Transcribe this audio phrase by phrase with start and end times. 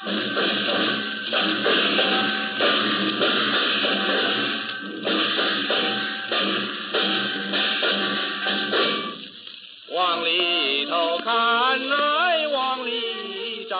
[0.00, 0.14] 往
[10.24, 13.76] 里头看来往里长。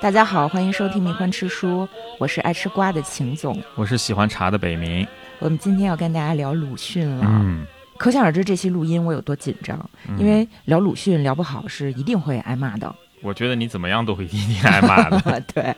[0.00, 1.82] 大家好，欢迎收听《蜜獾吃书》，
[2.18, 3.62] 我是爱吃瓜的秦总。
[3.76, 5.06] 我是喜欢茶的北冥。
[5.38, 7.64] 我们今天要跟大家聊鲁迅了，嗯，
[7.98, 9.88] 可想而知这期录音我有多紧张，
[10.18, 12.92] 因为聊鲁迅聊不好是一定会挨骂的。
[13.22, 15.40] 我觉得你怎么样都会一定挨骂的。
[15.54, 15.74] 对，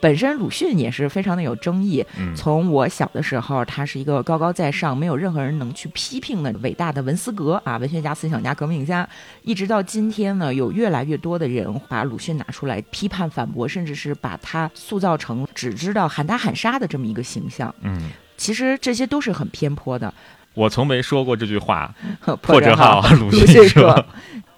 [0.00, 2.04] 本身鲁迅也是非常的有争议。
[2.18, 9.08] 嗯从我小的时候，他是一个高高在上、没有任何人能去批评的伟大的文思格啊，文学家、思想家、革命家，
[9.42, 17.74] 一直到今天呢，有越来越多的人把鲁迅拿出来批判、反驳，甚至是把他塑造成只知道喊打喊杀的这么一个形象。
[17.80, 20.12] 嗯，其实这些都是很偏颇的。
[20.54, 21.94] 我从没说过这句话。
[22.20, 24.06] 破破折号鲁鲁迅说说，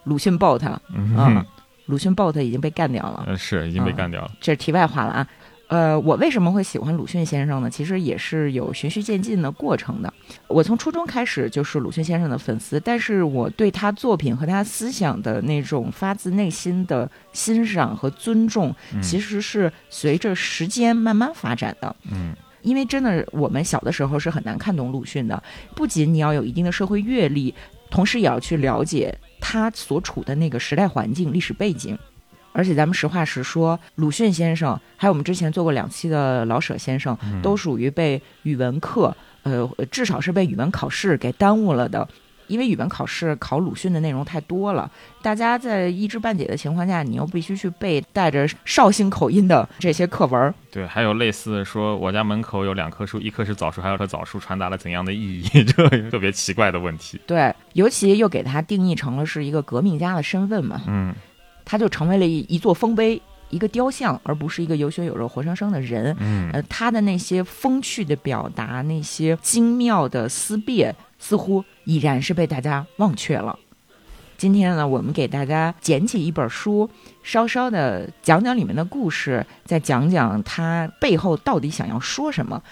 [0.05, 0.61] 鲁迅 bot
[0.93, 1.47] 嗯啊，
[1.87, 3.25] 鲁迅 bot 已经被干掉了。
[3.27, 4.31] 呃，是已经被干掉了。
[4.41, 5.27] 这是题外话了啊。
[5.67, 7.71] 呃，我为什么会喜欢鲁迅先生呢？
[7.71, 10.13] 其实也是有循序渐进的过程的。
[10.47, 21.97] 我从初中开始就是鲁迅先生的粉丝，但是我对他作品和他思想的那种发自内心的欣赏和尊重，嗯其实是随着时间慢慢发展的。
[22.13, 25.43] 嗯因为真的，我们小的时候是很难看懂鲁迅的。
[25.75, 27.55] 不仅你要有一定的社会阅历，
[27.91, 31.99] 同时也要去了解他所处的那个时代环境、历史背景。
[32.53, 42.09] 而且咱们实话实说，鲁迅先生还有我们之前做过两期的老舍先生，嗯都属于被语文课，呃，至少是被语文考试给耽误了的。
[42.55, 44.89] 因为语文考试考鲁迅的内容太多了，
[45.21, 55.65] 大家在一知半解的情况下，你又必须去背带着绍兴口音的这些课文，对，还有类似说我家门口有两棵树，一棵是枣树，还有棵枣树传达了怎样的意义？
[55.67, 57.21] 这特别奇怪的问题。
[57.27, 61.13] 对，尤其又给他定义成了是一个革命家的身份嘛，嗯
[61.65, 66.15] 他就成为了一一座丰碑、一个雕像，而不是一个有血有肉、活生生的人。
[66.21, 73.59] 嗯呃，他的那些风趣的表达，那些精妙的思辨，似乎已然是被大家忘却了。
[74.37, 76.91] 今天呢，我们给大家捡起一本书，
[77.23, 82.63] 稍稍的讲讲里面的故事，再讲讲它背后到底想要说什么。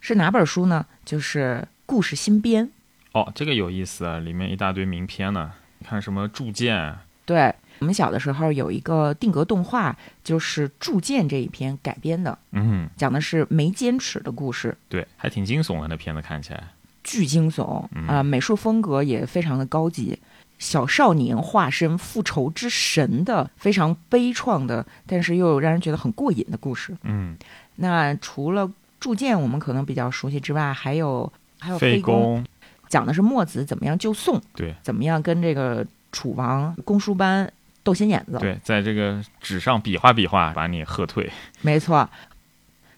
[0.00, 0.86] 是哪本书呢？
[1.04, 2.66] 就是《故事新编》。
[3.12, 5.52] 哦，这个有意思啊，里面一大堆名篇呢。
[5.80, 6.96] 你看什么铸剑，
[7.26, 16.68] 对我们小的时候有一个定格动画，就是《铸剑》这一篇改编的，嗯，讲的是梅坚持的故事，对，还挺惊悚的那片子看起来。
[17.08, 20.18] 巨惊悚啊、嗯美术风格也非常的高级。
[20.58, 26.96] 小少年化身复仇之神的非常悲怆的，但是又让人觉得很过瘾的故事。
[27.04, 27.36] 嗯，
[27.76, 32.44] 那除了铸剑，我们可能比较熟悉之外，还有还有飞宫，
[32.88, 37.48] 讲的是墨子怎么样救宋，对怎么样跟这个楚王公输班
[37.84, 38.36] 斗心眼子。
[38.40, 41.30] 对，在这个纸上比划比划，把你喝退。
[41.62, 42.10] 没错，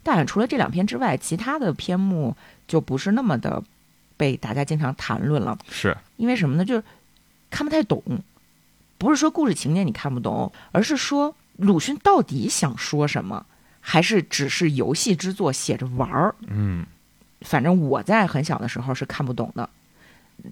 [0.02, 2.34] 但除了这两篇之外，其他的篇目
[2.66, 3.62] 就不是那么的
[4.20, 5.56] 被大家经常谈论了。
[5.70, 6.64] 是，因为什么呢？
[6.64, 6.84] 就是
[7.48, 8.02] 看不太懂，
[8.98, 13.46] 不是说故事情节你看不懂，而是说鲁迅到底想说什么，
[13.80, 16.34] 还是只是游戏之作，写着玩儿。
[16.48, 16.84] 嗯
[17.40, 19.66] 反正我在很小的时候是看不懂的。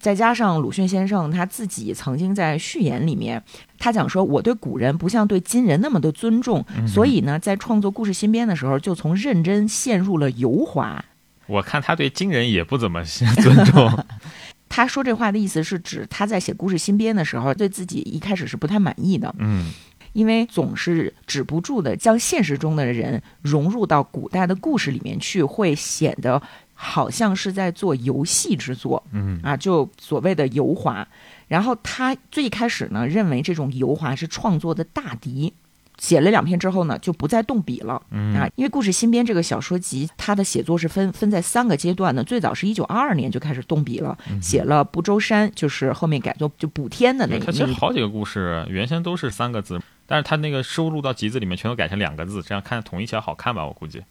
[0.00, 3.42] 再加上鲁迅先生他自己曾经在序言里面，
[3.78, 11.04] 他讲说我对古人不像对今人那么的尊重，嗯所以呢，在创作故事新编的时候，就从认真陷入了油滑。
[11.48, 14.04] 我看他对金人也不怎么尊重。
[14.68, 19.72] 他说这话的意思是指他在写故事新编的时候，对自己一开始是不太满意的，嗯
[20.12, 26.40] 因为总是止不住的将现实中的人融入到古代的故事里面去，会显得
[26.74, 29.02] 好像是在做游戏之作。
[29.12, 31.06] 嗯啊，就所谓的油滑。
[31.46, 35.52] 然后他最开始呢，认为这种油滑是创作的大敌。
[35.98, 38.48] 写了两篇之后呢，就不再动笔了嗯啊。
[38.56, 42.22] 因为《故事新编》这个小说集，它的写作是分分在三个阶段的。
[42.24, 53.66] 最早是一九二二年就开始动笔了，写了不周山，就是后面改作就补天的那个，它其实好几个故事原先都是三个字，但是它那个收录到集子里面全都改成两个字，这样看统一起来好看吧？
[53.66, 54.02] 我估计。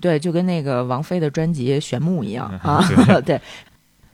[0.00, 3.40] 对，就跟那个王菲的专辑《玄木》一样 嗯啊，对 对。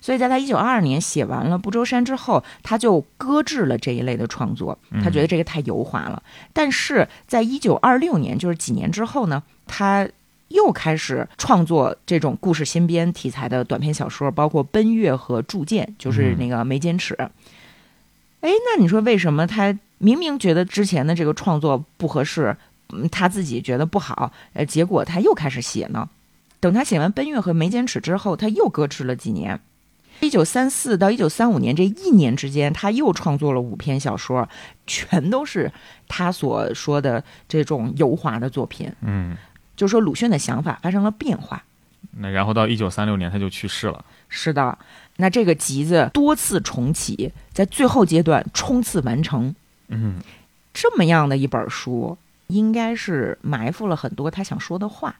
[0.06, 6.22] 所以在他一九二二年写完了《不周山》之后，他就搁置了这一类的创作，他觉得这个太油滑了。
[6.52, 10.08] 但是在一九二六年，就是几年之后呢，他
[10.46, 17.12] 又开始创作这种故事新编题材的短篇小说，包括《奔月》和《铸剑》，就是那个眉间尺。
[17.18, 22.56] 哎、那你说为什么他明明觉得之前的这个创作不合适，
[22.92, 26.08] 嗯，他自己觉得不好，呃，结果他又开始写呢？
[26.60, 29.60] 等他写完《奔月》和《眉间尺》之后，他又搁置了几年。
[30.20, 34.48] 一九三四到一九三五年这一年之间，他又创作了五篇小说，
[34.86, 35.70] 全都是
[36.08, 38.92] 他所说的这种油滑的作品。
[39.02, 39.36] 嗯，
[39.76, 41.62] 就说鲁迅的想法发生了变化。
[42.18, 44.04] 那然后到一九三六年他就去世了。
[44.28, 44.78] 是的，
[45.16, 49.54] 那这个集子多次重启，在最后阶段冲刺完成。
[49.88, 50.18] 嗯，
[50.72, 52.16] 这么样的一本书，
[52.46, 55.16] 应该是埋伏了很多他想说的话。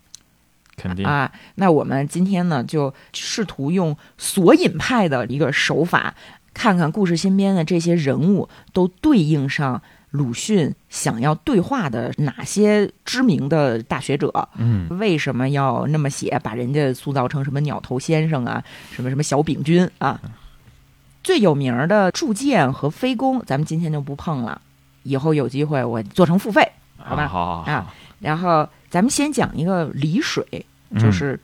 [0.77, 6.15] 肯定啊，那我们今天呢，就试图用索引派的一个手法，
[6.53, 9.81] 看看故事新编的这些人物都对应上
[10.11, 14.49] 鲁迅想要对话的哪些知名的大学者。
[14.57, 18.63] 嗯，为什么要那么写，把人家塑造成什么鸟头先生啊，
[18.93, 20.21] 什么什么小炳君啊？
[21.23, 24.61] 最有名的铸剑和飞弓，咱们今天就不碰了，
[25.03, 27.25] 以后有机会我做成付费，好吧？
[27.25, 30.45] 啊好好好啊，然后咱们先讲一个理水，
[30.91, 31.39] 嗯就是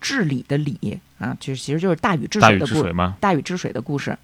[0.00, 3.16] 治理的理啊，就其实就是大禹治水的故事吗？
[3.20, 4.16] 大禹治水的故事。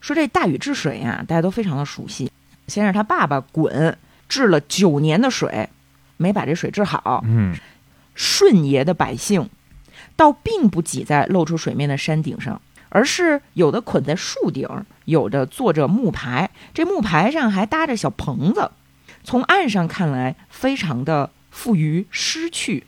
[0.00, 2.30] 说这大禹治水呀、大家都非常的熟悉。
[2.68, 3.94] 先是他爸爸鲧
[4.28, 5.68] 治了九年的水，
[6.16, 7.24] 没把这水治好。
[7.26, 7.56] 嗯
[8.14, 9.48] 舜爷的百姓
[10.16, 14.68] 倒并不挤在露出水面的山顶上，而是有的捆在树顶，
[15.04, 18.70] 有的坐着木牌，这木牌上还搭着小棚子。
[19.22, 22.84] 从岸上看来，非常的富于失去。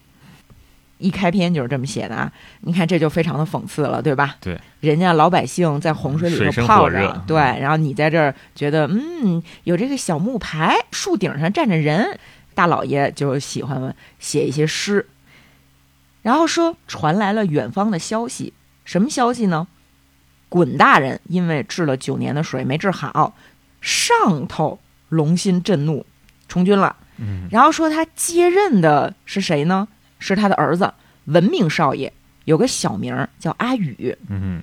[0.98, 2.30] 一开篇就是这么写的啊！
[2.60, 4.36] 你看这就非常的讽刺了，对吧？
[4.40, 12.16] 对，人家老百姓在洪水里头泡着，对，然后你在这儿觉得，嗯，有这个小木牌，树顶上站着人，
[12.54, 15.04] 大老爷就喜欢写一些诗。
[16.22, 18.52] 然后说传来了远方的消息，
[18.84, 19.66] 什么消息呢？
[20.48, 23.34] 滚大人因为治了九年的水没治好，
[23.80, 24.78] 上头
[25.08, 26.06] 龙心震怒，
[26.46, 26.94] 从军了。
[27.20, 29.86] 嗯然后说他接任的是谁呢？
[30.18, 30.92] 是他的儿子
[31.26, 32.12] 文明少爷，
[32.46, 34.16] 有个小名叫阿宇。
[34.28, 34.62] 嗯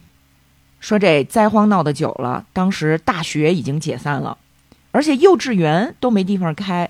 [0.79, 4.37] 说这灾荒闹得久了，当时大学已经解散了，
[4.91, 6.89] 而且幼稚园都没地方开，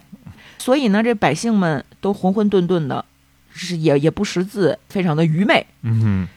[0.57, 3.05] 所以呢，这百姓们都混混沌沌的，
[3.49, 5.65] 是也也不识字，非常的愚昧。
[5.83, 6.27] 嗯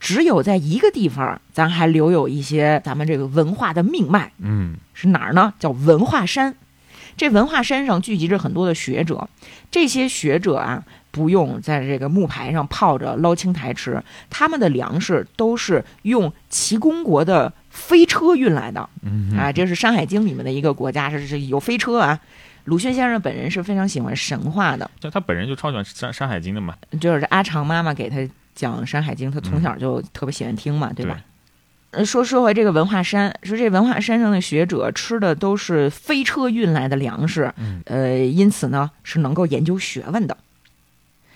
[0.00, 5.52] 只有在一个地方，咱还留有一些咱们这个文化的命脉，嗯是哪儿呢？
[5.60, 6.56] 叫文化山。
[7.16, 9.28] 这文化山上聚集着很多的学者，
[9.70, 19.52] 这些学者啊，不用在这个木牌上泡着捞青苔吃，他们的粮食都是用齐公国的飞车运来的嗯啊。
[19.52, 22.18] 这是《山海经》里面的一个国家，是是有飞车啊。
[22.64, 26.76] 鲁迅先生本人是非常喜欢神话的，就他本人就超喜欢《山山海经》的嘛。
[27.00, 28.16] 就是阿长妈妈给他
[28.54, 31.16] 讲《山海经》，他从小就特别喜欢听嘛，对吧？
[31.16, 31.22] 呃，
[32.06, 40.34] 说说回这个文化山，说这文化山上的学者吃的都是飞车运来的粮食，嗯呃，因此呢是能够研究学问的。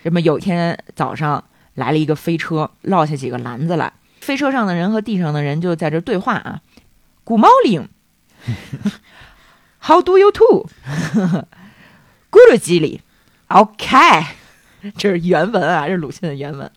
[0.02, 1.44] 这么有一天早上
[1.74, 6.60] 来了一个飞车，落下几个篮子来，飞车上的人和地上的人就在这对话啊。
[7.24, 7.88] Good morning,
[9.80, 10.68] how do you do?
[12.30, 13.02] Good, 吉利
[13.48, 13.96] ，OK，
[14.96, 16.70] 这是原文啊，这是鲁迅的原文。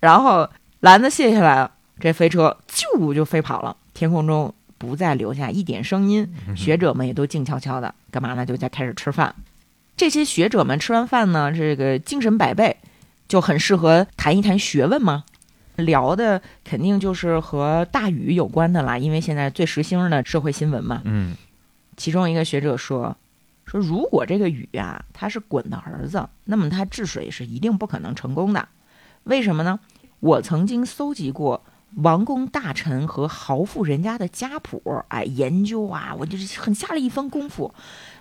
[0.00, 0.50] 然后
[0.80, 1.70] 篮子卸下来了。
[2.00, 8.46] 这飞车啾就飞跑了，天空中不再留下一点声音，学者们也都静悄悄的，干嘛呢？
[8.46, 9.34] 就在开始吃饭。
[9.96, 12.76] 这些学者们吃完饭呢，这个精神百倍，
[13.26, 15.24] 就很适合谈一谈学问嘛。
[15.76, 21.02] 聊的肯定就是和大禹有关的啦，因为现在最时兴的社会新闻嘛。
[21.04, 21.36] 嗯
[21.96, 23.16] 其中一个学者说
[23.66, 28.68] ：“说如果这个禹啊，他是鲧的儿子，那么他治水是一定不可能成功的。
[29.24, 29.80] 为什么呢？
[30.20, 31.64] 我曾经搜集过
[31.96, 37.74] 王公大臣和豪富人家的家谱，哎，研究啊，我就是很下了一番功夫，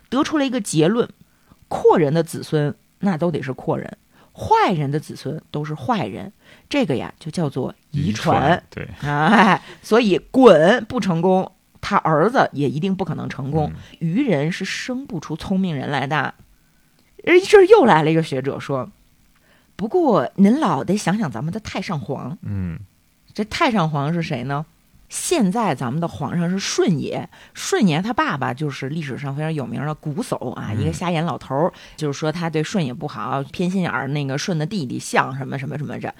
[0.09, 1.07] 得出了一个结论：
[1.67, 3.97] 阔人的子孙那都得是阔人，
[4.33, 6.31] 坏人的子孙都是坏人。
[6.69, 8.63] 这个呀，就叫做遗传。
[8.69, 13.71] 对，哎，所以滚不成功，他儿子也一定不可能成功。
[13.73, 16.33] 嗯愚人是生不出聪明人来的。
[17.25, 18.89] 而这又来了一个学者说
[19.75, 22.79] ：“不过您老得想想咱们的太上皇，嗯
[23.37, 24.65] 这太上皇是谁呢？
[25.09, 34.07] 现在咱们的皇上是舜爷，舜爷他爸爸就是历史上非常有名的瞽叟啊，嗯一个瞎眼老头儿，就是说他对舜也不好，偏心眼儿。
[34.07, 36.11] 那个舜的弟弟像什么什么什么这，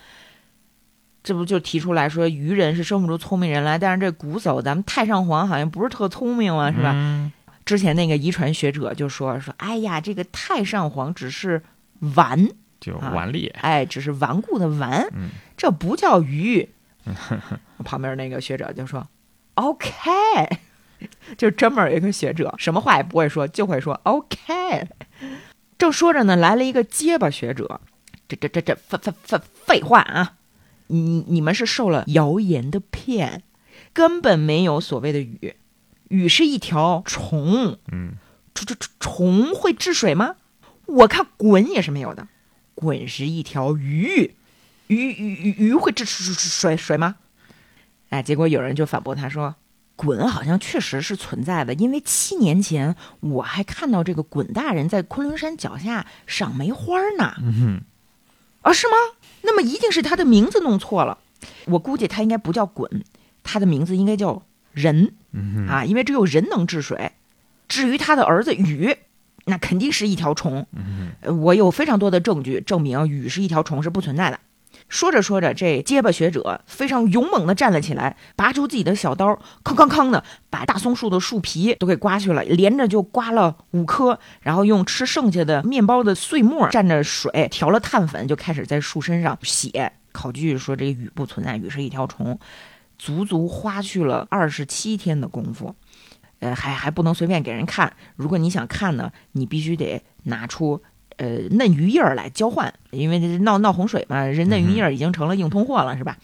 [1.23, 6.91] 这不就提出来说愚人是生不出聪明人来，但是这瞽叟咱们太上皇好像不是特聪明啊，是吧？
[6.93, 7.31] 嗯
[7.65, 11.63] 之前那个遗传学者就说说，哎呀，这个太上皇只是
[12.15, 12.47] 顽，
[12.79, 13.49] 就啊顽劣。
[13.59, 16.69] 哎，只是顽固的顽，嗯这不叫愚。
[17.83, 19.07] 旁边那个学者就说
[19.55, 19.91] ：“OK，
[21.37, 24.87] 就专门有一个学者，什么话也不会说，就会说 OK。”
[25.77, 27.81] 正说着呢，来了一个结巴学者，
[28.27, 30.33] 这这这这废废废废话啊！
[30.87, 33.43] 你你们是受了谣言的骗，
[33.93, 35.55] 根本没有所谓的雨，
[36.07, 38.13] 雨是一条虫，嗯，
[38.55, 40.37] 虫虫虫虫会治水吗？
[40.85, 42.27] 我看滚也是没有的，
[42.73, 44.33] 滚是一条鱼，
[44.87, 47.15] 鱼鱼鱼鱼会治水水水吗？
[48.09, 49.55] 哎，结果有人就反驳他说，
[49.97, 57.33] 鲧好像确实是存在的，因为七年前我还看到这个鲧大人在昆仑山脚下赏梅花呢。
[57.41, 57.81] 嗯
[58.61, 58.95] 啊，是吗？
[59.41, 61.17] 那么一定是他的名字弄错了。
[61.65, 62.89] 我估计他应该不叫鲧，
[63.43, 67.11] 他的名字应该叫人嗯啊，因为只有人能治水。
[67.67, 68.95] 至于他的儿子禹，
[69.45, 70.65] 那肯定是一条虫。
[70.73, 74.39] 嗯呃我有非常多的证据证明禹是一条虫是不存在的。
[74.89, 79.27] 说着说着，这结巴学者非常勇猛地站了起来，拔出自己的小刀，
[79.63, 89.91] 吭吭吭的把大松树的树皮都给刮去了，连着就刮了五颗，然后用吃剩下的面包的碎末蘸着水调了碳粉，就开始在树身上写。
[90.13, 92.39] 考据说这雨不存在，雨是一条虫，
[92.97, 95.75] 足足花去了二十七天的功夫。
[96.39, 97.91] 呃，还还不能随便给人看。
[98.15, 100.81] 如果你想看呢，你必须得拿出
[101.17, 106.17] 呃嫩鱼叶儿来交换，因为这闹闹洪水嘛，人嫩鱼叶儿已经成了硬通货了，是吧？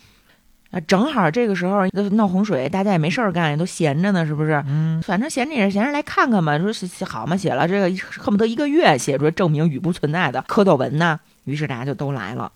[0.71, 4.63] 啊，正好这个时候呃闹洪水，大家也没事儿干，也都闲着呢，是不是？
[4.65, 6.57] 嗯，反正闲着也是闲着，来看看吧。
[6.57, 11.19] 说是是好嘛，写了这个恨不得一个月写出证明雨不存在的蝌蚪文呢。
[11.43, 12.51] 于是大家就都来了。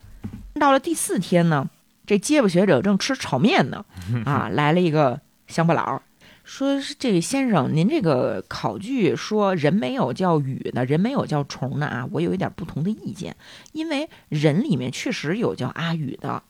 [0.59, 1.69] 到了第四天呢，
[2.07, 3.85] 这结巴学者正吃炒面呢，
[4.25, 6.01] 啊，来了一个乡巴佬，
[6.47, 13.35] 说是这位先生，您这个考据说人没有叫雨的，人没有叫虫的啊，我有一点不同的意见，
[13.73, 16.41] 因为人里面确实有叫阿雨的，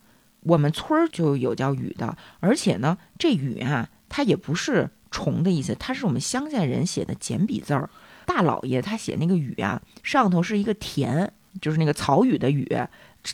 [0.42, 7.90] 我们村儿就有叫雨的，而且呢，这雨啊，它也不是虫的意思，它是我们乡下人写的简笔字儿。
[8.28, 12.72] 大老爷他写那个雨啊，上头是一个田，就是那个草雨的雨，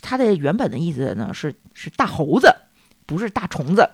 [0.00, 2.48] 它的原本的意思呢是是大猴子，
[3.04, 3.90] 不是大虫子。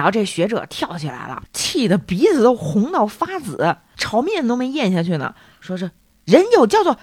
[0.00, 5.90] 哼，然后这学者跳起来了，气得鼻子都红到发紫，炒面都没咽下去呢，说是
[6.24, 6.94] 人有叫做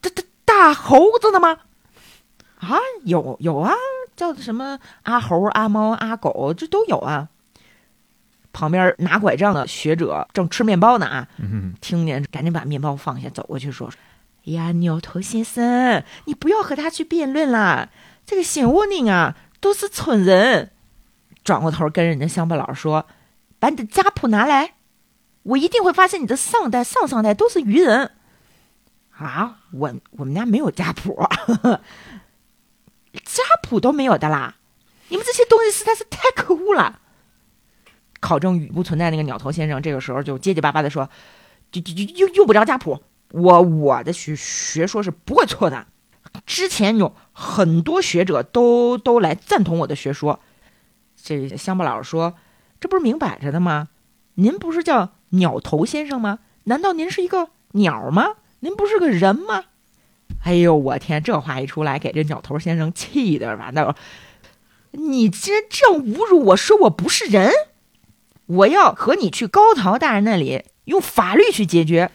[0.00, 1.58] 大大大猴子的吗？
[2.58, 3.72] 啊，有有啊，
[4.16, 7.28] 叫什么阿猴、阿猫、阿狗，这都有啊。
[8.52, 13.88] 旁边拿拐杖的学者正吃面包呢啊，嗯听见赶紧把面包放下，走过去说
[14.46, 17.88] ：“哎呀，牛头先生，你不要和他去辩论啦，
[18.26, 20.70] 这个县窝人啊都是蠢人。”
[21.44, 23.06] 转过头跟人家乡巴佬说
[23.58, 24.74] ：“把你的家谱拿来，
[25.42, 28.12] 我一定会发现你的上代、上上代都是愚人。”
[29.18, 31.16] 啊，我我们家没有家谱，
[33.12, 34.56] 家谱都没有的啦！
[35.08, 37.00] 你们这些东西实在是太可恶了。
[38.20, 41.08] 考证语不存在那个鸟头先生，这个时候就结结巴巴的说
[41.70, 45.86] ：“就就就用用不着家谱，我我的学学说是不会错的。
[46.46, 50.40] 之前有很多学者都都来赞同我的学说。”
[51.22, 52.34] 这乡巴佬说
[52.80, 53.88] ：“这不是明摆着的吗？
[54.34, 56.40] 您不是叫鸟头先生吗？
[56.64, 58.36] 难道您是一个鸟吗？
[58.60, 59.64] 您不是个人吗？”
[60.44, 61.22] 哎呦，我天！
[61.22, 63.70] 这话一出来，给这鸟头先生气的吧？
[63.72, 63.94] 那
[64.92, 67.50] 你竟然这样侮辱我，说我不是人！
[68.46, 72.10] 我要和你去高陶大人那里用法律去解决。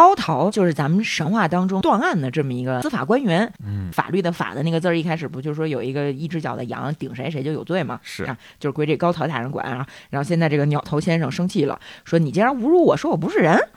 [0.00, 8.00] 哼高陶就是咱们神话当中断案的这么一个司法官员，嗯，法律的法的那个字儿，一开始不就说有一个一只脚的羊顶谁谁就有罪吗？
[8.02, 9.86] 是啊，就是归这高陶大人管啊。
[10.08, 13.68] 然后现在这个鸟头先生生气了，说你竟然侮辱我说我不是人，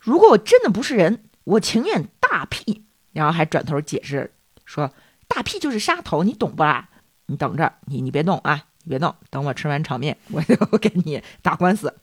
[0.00, 2.84] 如果我真的不是人，我情愿大屁。
[3.12, 4.30] 然后还转头解释
[4.64, 4.92] 说
[5.26, 6.88] 大屁就是杀头，你懂不啦？
[7.26, 11.94] 你等着，你你别动啊，你别动，等我吃完炒面，我就跟你打官司。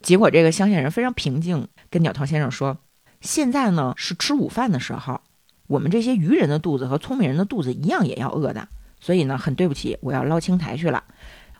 [0.00, 2.76] 结果这个乡下人非常平静，跟鸟头先生说
[3.24, 5.20] ：“现在呢是吃午饭的时候，
[5.66, 8.68] 我们这些愚人的肚子和聪明人的肚子一样也要饿的，
[9.00, 11.02] 所以呢，很对不起，我要捞青苔去了。”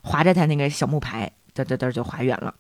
[0.07, 2.55] 划着他那个小木牌，嘚嘚嘚就划远了。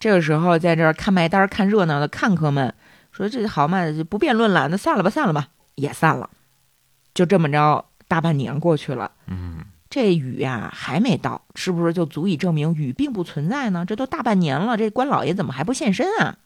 [0.00, 2.74] 这个时候，在这儿看卖单、看热闹的看客们
[3.12, 6.28] 说：“这好嘛，就不辩论了，那散了吧，散了吧。”也散了。
[7.14, 9.12] 就这么着，大半年过去了。
[9.28, 13.84] 嗯，这雨呀、还没到，是不是就足以证明雨并不存在呢？
[13.86, 16.38] 这都大半年了，这关老爷怎么还不现身啊？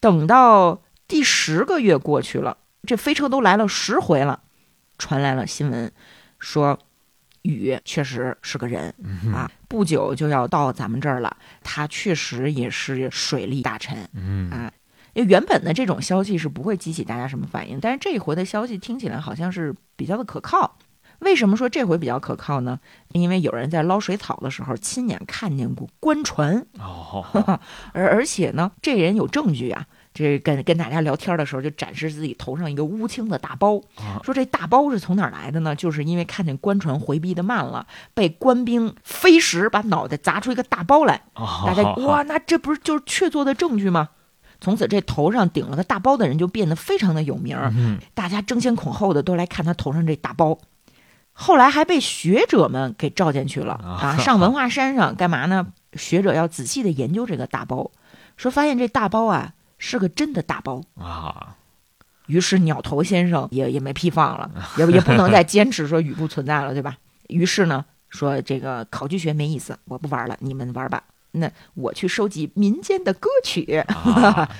[0.00, 2.56] 等到第十个月过去了，
[2.86, 4.40] 这飞车都来了十回了，
[4.98, 5.90] 传来了新闻，
[6.38, 6.78] 说
[7.42, 8.94] 雨确实是个人
[9.32, 11.36] 啊，不久就要到咱们这儿了。
[11.62, 14.72] 他确实也是水利大臣，嗯啊，
[15.12, 20.78] 因为原本的这种消息是不会激起大家什么反应，但是这一回的消息听起来好像是比较的可靠。
[21.20, 22.80] 为什么说这回比较可靠呢？
[23.12, 27.24] 因为有人在捞水草的时候亲眼看见过官船，哦，
[27.92, 35.74] 而而且呢，这人有证据啊，这跟跟大家聊天的时候，就展示自己头上一个乌青的大包，啊说这大包是从哪儿来的呢？
[35.74, 41.20] 就是因为看见官船回避的慢了，被官兵飞石把脑袋砸出一个大包来。
[41.32, 44.10] 啊大家哇，那这不是就是确凿的证据吗？
[44.60, 47.58] 从此这头上顶了个大包的人就变得非常的有名
[48.14, 50.56] 大家争先恐后的都来看他头上这大包。
[51.32, 55.66] 后来还被学者们给召进去了啊， 啊上文化山上干嘛呢？
[55.94, 57.90] 学者要仔细的研究这个大包，
[58.36, 59.52] 说发现这大包啊
[59.86, 60.82] 是个真的大包。
[60.96, 61.56] 啊，
[62.26, 66.96] 于是鸟头先生也也没屁放了，也也不能再 坚持说雨不存在了，对吧？
[67.28, 71.04] 于是呢，说这个考据学没意思，我不玩了，你们玩吧。
[71.32, 73.84] 那我去收集民间的歌曲。
[73.86, 74.48] 啊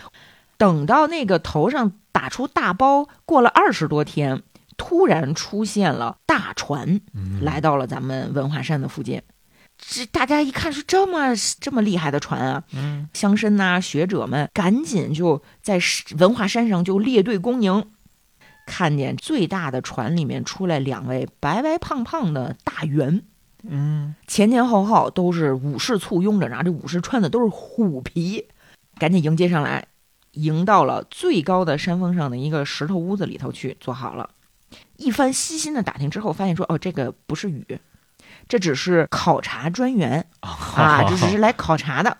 [0.56, 4.42] 等到那个头上打出大包，过了二十多天，
[4.76, 9.20] 突然出现了大船，嗯来到了咱们文化山的附近。
[9.78, 15.78] 这大家一看是这么这么厉害的船啊，嗯乡绅呐、学者们赶紧就在
[16.18, 17.90] 文化山上就列队恭迎。
[18.66, 23.22] 看见最大的船里面出来两位白白胖胖的大员，
[23.62, 28.46] 嗯前前后后都是武士簇拥着，然后这武士穿的都是虎皮，
[28.96, 29.86] 赶紧迎接上来，
[30.32, 34.30] 迎到了最高的山峰上的一个石头屋子里头去坐好了。
[34.96, 37.78] 一番细心的打听之后，发现说，哦，这个不是雨，
[38.48, 42.18] 这只是考察专员啊，这只是来考察的。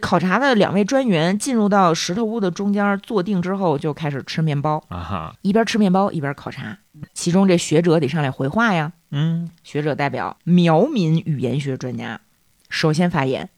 [0.00, 6.78] 考察的两位专员进入到石头屋的中间坐定之后，就开始吃面包，啊，一边吃面包一边考察。
[7.12, 12.20] 其中这学者得上来回话呀，嗯学者代表苗民语言学专家，
[12.68, 13.50] 首先发言：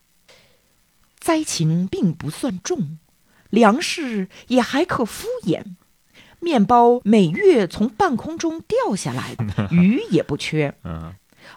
[1.20, 2.98] 灾情并不算重，
[3.50, 5.62] 粮食也还可敷衍，
[6.40, 9.36] 面包每月从半空中掉下来，
[9.70, 10.74] 鱼也不缺。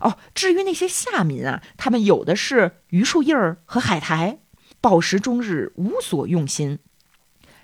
[0.01, 4.37] 嗯哦，至于那些下民啊，他们有的是榆树叶儿和海苔，
[4.81, 6.79] 饱食终日，无所用心。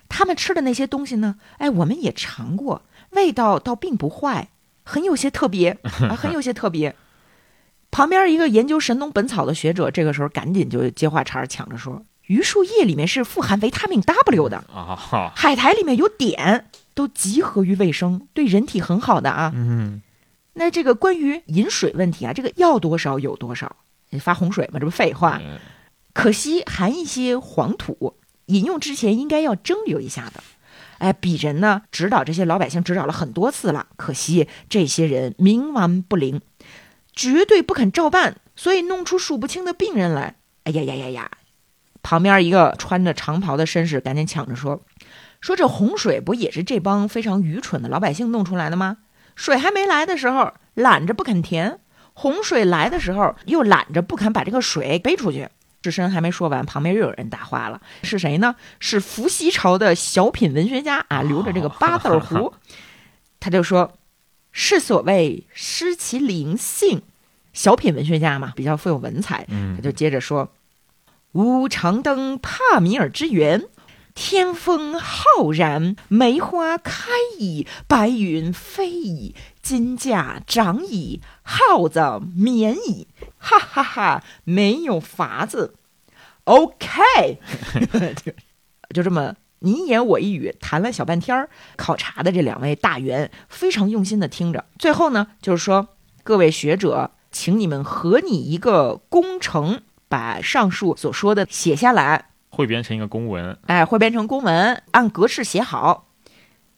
[0.08, 4.48] 他们吃的那些东西呢，哎，我们也尝过，味道倒并不坏，
[4.82, 6.94] 很有些特别啊，很有些特别。
[7.90, 20.00] 旁边一个研究神农本草的学者，这个时候赶紧就接话茬儿，抢着说：“榆树叶里面是富含维他命 W 的，啊哈，海苔里面有碘，都集合于卫生，对人体很好的啊。”嗯
[20.54, 23.76] 那这个关于饮水问题啊，这个要多少有多少，
[24.20, 25.40] 发洪水嘛，这不废话。
[25.42, 25.58] 嗯
[26.14, 30.44] 可惜含一些黄土，饮用之前应该要蒸馏一下的。
[30.98, 36.42] 哎，鄙人呢指导这些老百姓指导了很多次了，可惜这些人冥顽不灵，
[37.14, 40.36] 绝对不肯照办，所以弄出数不清的病人来。
[40.64, 41.30] 哎呀呀呀呀！
[42.02, 44.82] 旁边一个穿着长袍的绅士赶紧抢着说
[45.40, 48.98] ：“说这洪水不也是这帮非常愚蠢的老百姓弄出来的吗？
[49.34, 51.80] 水还没来的时候懒着不肯填，
[52.12, 55.48] 洪水来的时候又懒着不肯把这个水背出去。”
[55.82, 58.54] 智深还没说完，旁边又有人搭话了，是谁呢？
[58.78, 62.54] 是伏羲朝的小品文学家啊，留着这个八字胡，
[63.40, 63.92] 他就说
[64.52, 67.02] ：“是所谓失其灵性。”
[67.52, 70.52] 小品文学家嘛，比较富有文采，嗯他就接着说
[71.32, 73.64] ：“吾常登帕米尔之源，
[74.14, 82.00] 天风浩然，梅花开矣，白云飞矣，金甲长矣，耗子
[82.34, 85.74] 眠矣，哈哈哈没有法子。
[86.44, 87.38] OK，
[88.24, 88.32] 就
[88.92, 91.48] 就这么你一言我一语谈了小半天儿。
[91.76, 95.88] 考察的这两位大员非常用心的听着，最后呢，就是说
[96.24, 106.08] 各位学者，请你们合拟一个工程，把上述所说的写下来，汇编成一个公文，哎，汇编成公文，按格式写好，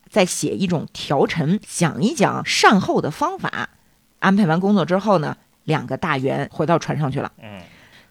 [0.09, 3.71] 再写一种条陈，讲一讲善后的方法。
[4.21, 7.33] 安排完工作之后呢，两个大员回到船上去了。
[7.43, 7.61] 嗯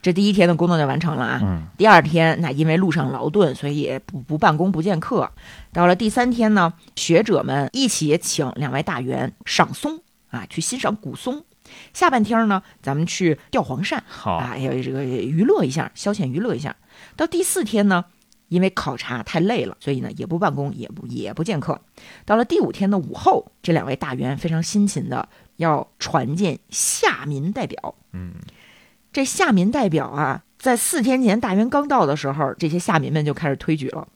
[0.01, 1.39] 这第一天的工作就完成了啊。
[1.41, 5.31] 嗯第二天，那因为路上劳顿，所以也不不办公不见客。
[5.71, 11.45] 到了第三天呢，学者们一起请两位大员赏松啊，去欣赏古松。
[11.93, 16.75] 下半天呢，咱们去钓黄鳝好啊，要这个娱乐一下，消遣娱乐一下。
[17.15, 18.05] 到第四天呢，
[18.47, 21.81] 因为考察太累了，所以呢也不办公，也不也不见客。
[22.25, 27.95] 到了第五天的午后，这两位大员非常辛勤的要传见下民代表。
[28.11, 28.33] 嗯
[29.11, 34.07] 这下民代表啊，在四天前大员刚到的时候，这些下民们就开始推举了，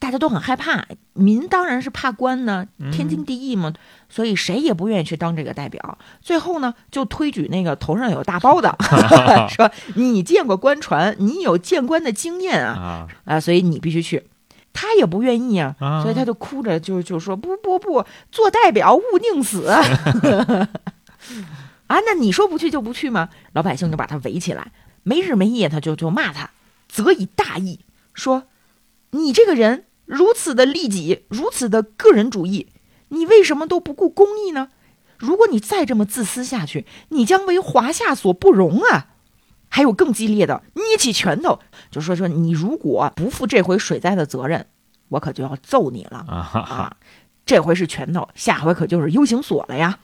[0.00, 0.84] 大家都很害怕。
[1.12, 3.72] 民当然是怕官呢，天经地义嘛，
[4.08, 5.98] 所以谁也不愿意去当这个代表。
[6.20, 8.74] 最后呢，就推举那个头上有大包的，
[9.54, 14.26] 说你见过官船，你有见官的经验啊，啊啊，所以你必须去。
[14.72, 19.66] 他也不愿意啊，啊所以他就哭着就就说不不不，做代表勿宁死。
[19.68, 19.82] 啊，
[22.06, 23.28] 那你说不去就不去吗？
[23.52, 26.50] 老百姓就把他围起来，没日没夜他就就骂他，
[26.88, 27.80] 责以大义，
[28.14, 28.44] 说
[29.10, 32.66] 你这个人如此的利己，如此的个人主义，
[33.10, 34.70] 你为什么都不顾公义呢？
[35.16, 39.10] 如果你再这么自私下去，你将为华夏所不容啊！
[39.68, 41.60] 还有更激烈的，捏起拳头
[41.92, 44.66] 就说说你如果不负这回水灾的责任，
[45.10, 46.96] 我可就要揍你了啊哈哈，啊！
[47.46, 50.00] 这回是拳头，下回可就是 U 型锁了呀！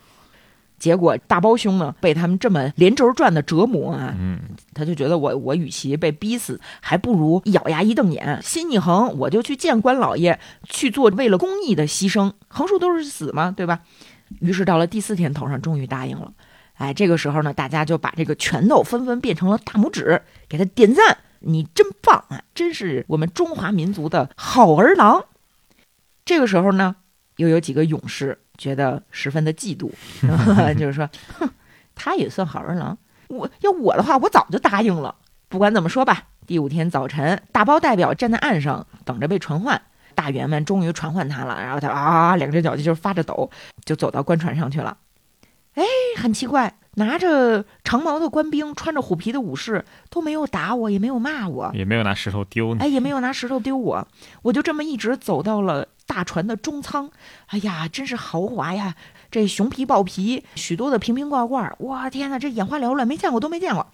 [0.78, 4.40] 结果大包兄呢，被他们这么连轴转的折磨啊，嗯，
[4.74, 13.80] 他就觉得我我与其被逼死，还不如一咬牙一瞪眼，心一横，我就去见关老爷，去做为了公益的牺牲，横竖都是死嘛，对吧？
[14.40, 16.32] 于是到了第四天头上，终于答应了。
[16.74, 25.24] 哎，这个时候呢，大家就把这个拳头纷纷变成了大拇指，给他点赞，你真棒啊，真是我们中华民族的好儿郎。
[26.26, 26.96] 这个时候呢，
[27.36, 29.90] 又有几个勇士觉得十分的嫉妒，
[30.78, 31.48] 就是说，哼，
[31.94, 32.96] 他也算好人郎。
[33.28, 35.14] 我要我的话，我早就答应了。
[35.48, 39.80] 不管怎么说吧，第五天早晨，大包代表站在岸上等着被传唤。
[40.14, 43.50] 大员们终于传唤他了，然后他啊，两只脚就是发着抖，
[43.84, 44.96] 就走到官船上去了。
[45.74, 45.84] 哎，
[46.16, 52.80] 很奇怪，拿着长矛的官兵，穿着虎皮的武士都没有打我，也没有骂我，也没有拿石头丢你。
[52.80, 54.08] 哎，也没有拿石头丢我，
[54.40, 57.10] 我就这么一直走到了大船的中舱。
[57.48, 58.94] 哎呀，真是豪华呀！
[59.30, 63.92] 这熊皮豹皮，许多的瓶瓶罐罐，哇天哪，这眼花缭乱，没见过都没见过。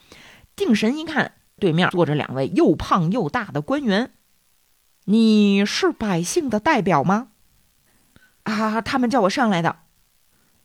[0.54, 4.12] 定神一看，对面坐着两位又胖又大的官员。
[5.06, 7.28] 你是百姓的代表吗？
[8.44, 9.76] 啊，他们叫我上来的。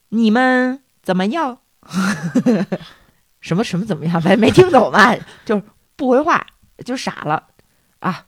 [0.10, 1.60] 你们怎么样？
[3.40, 4.22] 什么什么怎么样？
[4.24, 5.16] 没没听懂吧？
[5.46, 5.64] 就
[5.96, 6.46] 不回话，
[6.86, 7.48] 就傻了。
[8.00, 8.26] 啊，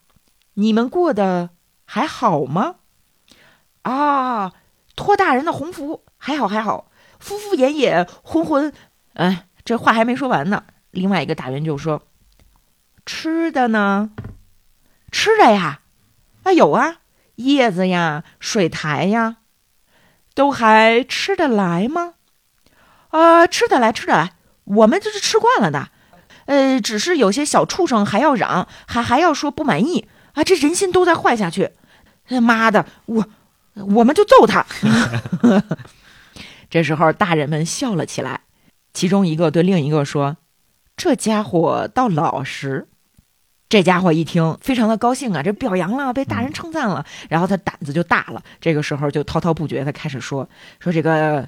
[0.54, 1.52] 你们过得
[1.86, 2.78] 还好吗？
[3.90, 4.54] 啊，
[4.96, 6.92] 托大人的鸿福，还好还好。
[7.20, 8.72] 敷敷衍衍，浑浑，
[9.14, 10.64] 哎，这话还没说完呢。
[10.92, 12.04] 另外一个大员就说
[13.06, 14.12] ：“吃的呢？
[15.12, 15.82] 吃的呀。”
[16.44, 16.98] 啊，有啊，
[17.36, 19.38] 叶子呀，水苔呀，
[20.34, 22.14] 都还吃得来吗？
[23.10, 25.90] 啊，吃得来，吃得来，我们这是吃惯了的。
[26.46, 31.72] 呃，只是有些小畜生还要嚷，还还要说不满意啊，这人心都在坏下去。
[32.28, 33.28] 他妈的，我
[33.74, 34.66] 我们就揍他。
[36.70, 38.42] 这时候，大人们笑了起来，
[38.94, 40.38] 其中一个对另一个说
[40.96, 42.88] ：“这家伙倒老实。”
[43.70, 48.42] 这家伙一听，非常的高兴啊，这表扬了，被大人称赞了，然后他胆子就大了。
[48.60, 51.48] 这个时候就滔滔不绝的开始说说这个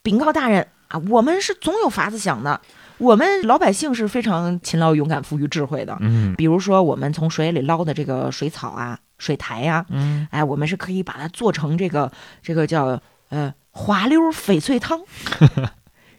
[0.00, 2.60] 禀告大人啊，我们是总有法子想的。
[2.98, 5.96] 我们老百姓是非常勤劳、勇敢、富于智慧的。
[6.00, 12.10] 嗯比如说，我们从水里捞的这个水草啊、水苔呀、嗯，哎，我们是可以把它做成这个
[12.42, 15.02] 这个叫呃滑溜翡翠汤。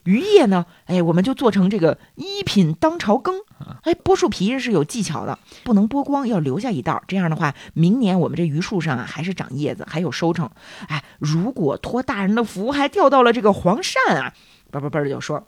[0.04, 3.36] 鱼叶呢，哎，我们就做成这个一品当朝羹。
[3.84, 7.04] 哎，剥树皮是有技巧的，不能剥光，要留下一道。
[7.08, 10.50] 这样的话，明年我们这榆树上啊还是长叶子，还有收成。
[10.88, 14.34] 哎，如果托大人的福，还钓到了这个黄鳝啊，
[14.72, 15.48] 嘣嘣嘣就说，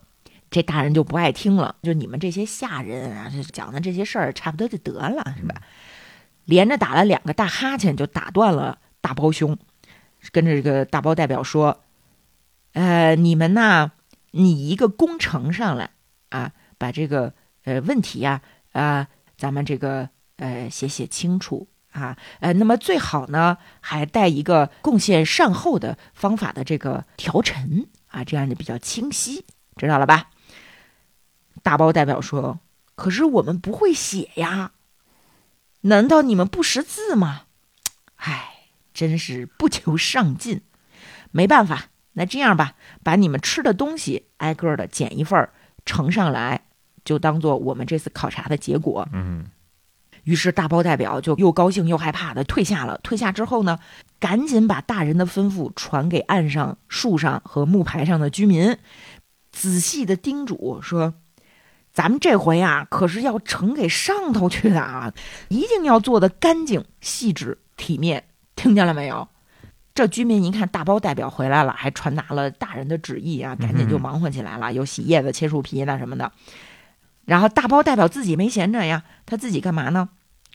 [0.51, 5.55] 这大人就不爱听了，就你们这些下人啊，就讲的这些事儿，差不多就得了，是吧？
[6.45, 9.57] 连着打了两个大哈欠，就打断了大包兄，
[10.31, 11.83] 跟着这个大包代表说
[12.73, 13.91] ：“呃，你们呐，
[14.31, 15.91] 你一个工程上来
[16.29, 18.41] 啊，把这个呃问题呀
[18.73, 29.45] 啊、咱们这个呃写写清楚啊，呃，那么最好呢，还带一个贡献善后的方法的这个条陈啊，这样就比较清晰，
[29.77, 30.29] 知道了吧？”
[31.63, 32.59] 大包代表说
[32.95, 34.71] ：“可是我们不会写呀。”
[35.83, 37.43] 难道你们不识字吗？
[38.15, 40.61] 唉，真是不求上进。
[41.31, 45.51] 没办法，那这样吧，把你们吃的东西挨个的捡一份儿
[45.85, 46.65] 呈上来，
[47.03, 49.07] 就当做我们这次考察的结果。
[49.11, 49.47] 嗯，
[50.23, 52.99] 于是大包代表就又高兴又害怕的退下了。
[53.03, 53.79] 退下之后呢，
[54.19, 58.77] 赶紧把大人的吩咐传给岸上、树上和木牌上的居民，
[59.51, 61.15] 仔细的叮嘱说。
[61.93, 65.13] 咱们这回啊，可是要呈给上头去的啊，
[65.49, 68.25] 一定要做的干净、细致、体面，
[68.55, 69.27] 听见了没有？
[69.93, 76.31] 这居民一看大包代表回来了，还传达了大人的旨意啊，赶紧就忙活起来了，有洗叶子、切树皮那什么的。
[77.25, 80.09] 然后大包代表自己没闲着呀，他自己干嘛呢？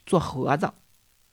[0.05, 0.71] 做盒子，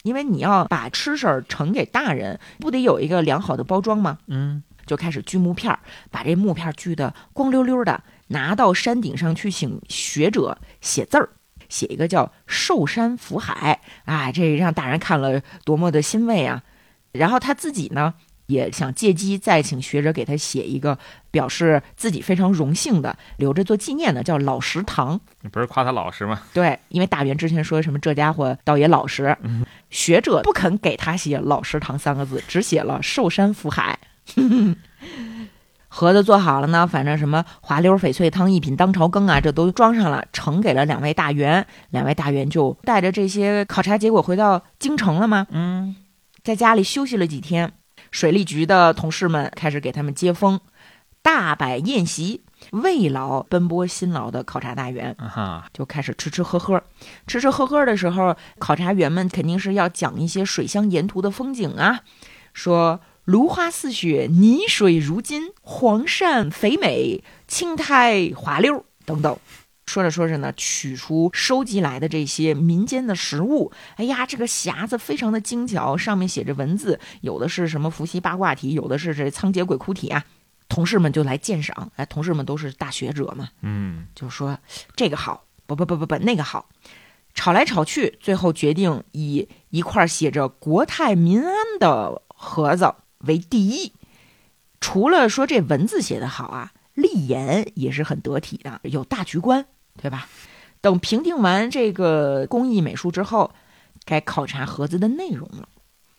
[0.04, 4.18] 因为你要把吃食儿呈给大人，不得有一个良好的包装吗？
[4.28, 5.78] 嗯，就开始锯木片儿，
[6.10, 8.02] 把这木片儿锯得光溜溜的。
[8.28, 11.28] 拿到山顶上去，请学者写字儿，
[11.68, 16.64] 写一个叫“寿山福海”啊，这让大人看了多么的欣慰啊！
[17.12, 18.14] 然后他自己呢，
[18.46, 20.98] 也想借机再请学者给他写一个
[21.30, 25.20] 表示自己非常荣幸的，留着做纪念的，叫老食堂。
[25.42, 26.42] 你不是夸他老实吗？
[26.52, 29.36] 对，因为大元之前说什么这家伙倒也老实，
[29.88, 33.96] 学者不肯给他写“老食堂”三个字，只写了“寿山福海”。
[35.88, 41.66] 盒子做好了呢，反正什么滑溜翡翠汤一品当朝羹啊，这都装上了，呈给了两位大员。
[41.90, 45.46] 两位大员就带着这些考察结果回到京城了吗？
[45.50, 45.96] 嗯，
[46.44, 47.72] 在家里休息了几天。
[48.10, 50.60] 水利局的同事们开始给他们接风，
[51.22, 55.14] 大摆宴席，慰劳奔波辛劳的考察大员。
[55.18, 56.82] 啊哈，就开始吃吃喝喝，
[57.26, 62.00] 吃吃喝喝的时候，考察员们肯定是要讲一些水乡沿途的风景啊，
[62.52, 69.36] 说芦花似雪，泥水如金，黄鳝肥美，青苔滑溜等等。
[69.86, 80.24] 说着说着呢，取出收集来的这些民间的食物，哎呀，这个匣子非常的精巧，上面写着文字，有的是什么伏羲八卦体，有的是这仓颉鬼哭体啊。
[80.68, 84.56] 同事们就来鉴赏，哎，同事们都是大学者嘛，嗯，就说
[84.94, 86.68] 这个好，不不不不不，那个好，
[87.34, 92.94] 吵来吵去，最后决定以一块写着“国泰民安”的盒子
[93.26, 93.92] 为第一。
[94.80, 99.66] 除了说这文字写得好啊，立言也是很得体的，有大局观，
[100.00, 100.28] 对吧？
[100.80, 103.52] 等评定完这个工艺美术之后，
[104.04, 105.68] 该考察盒子的内容了。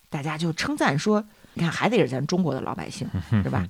[0.10, 3.10] 大家就称赞说：“你看，还得是咱中国的老百姓，
[3.44, 3.68] 是吧？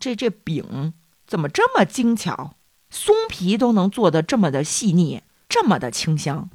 [0.00, 0.92] 这这饼
[1.26, 2.54] 怎么这么精巧？
[2.90, 6.50] 松皮都能做得这么的细腻，这么的清香。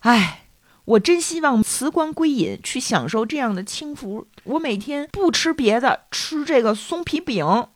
[0.00, 0.43] 哎，
[0.84, 4.26] 我真希望辞官归隐，去享受这样的清福。
[4.44, 7.66] 我每天不吃别的，吃这个松皮饼。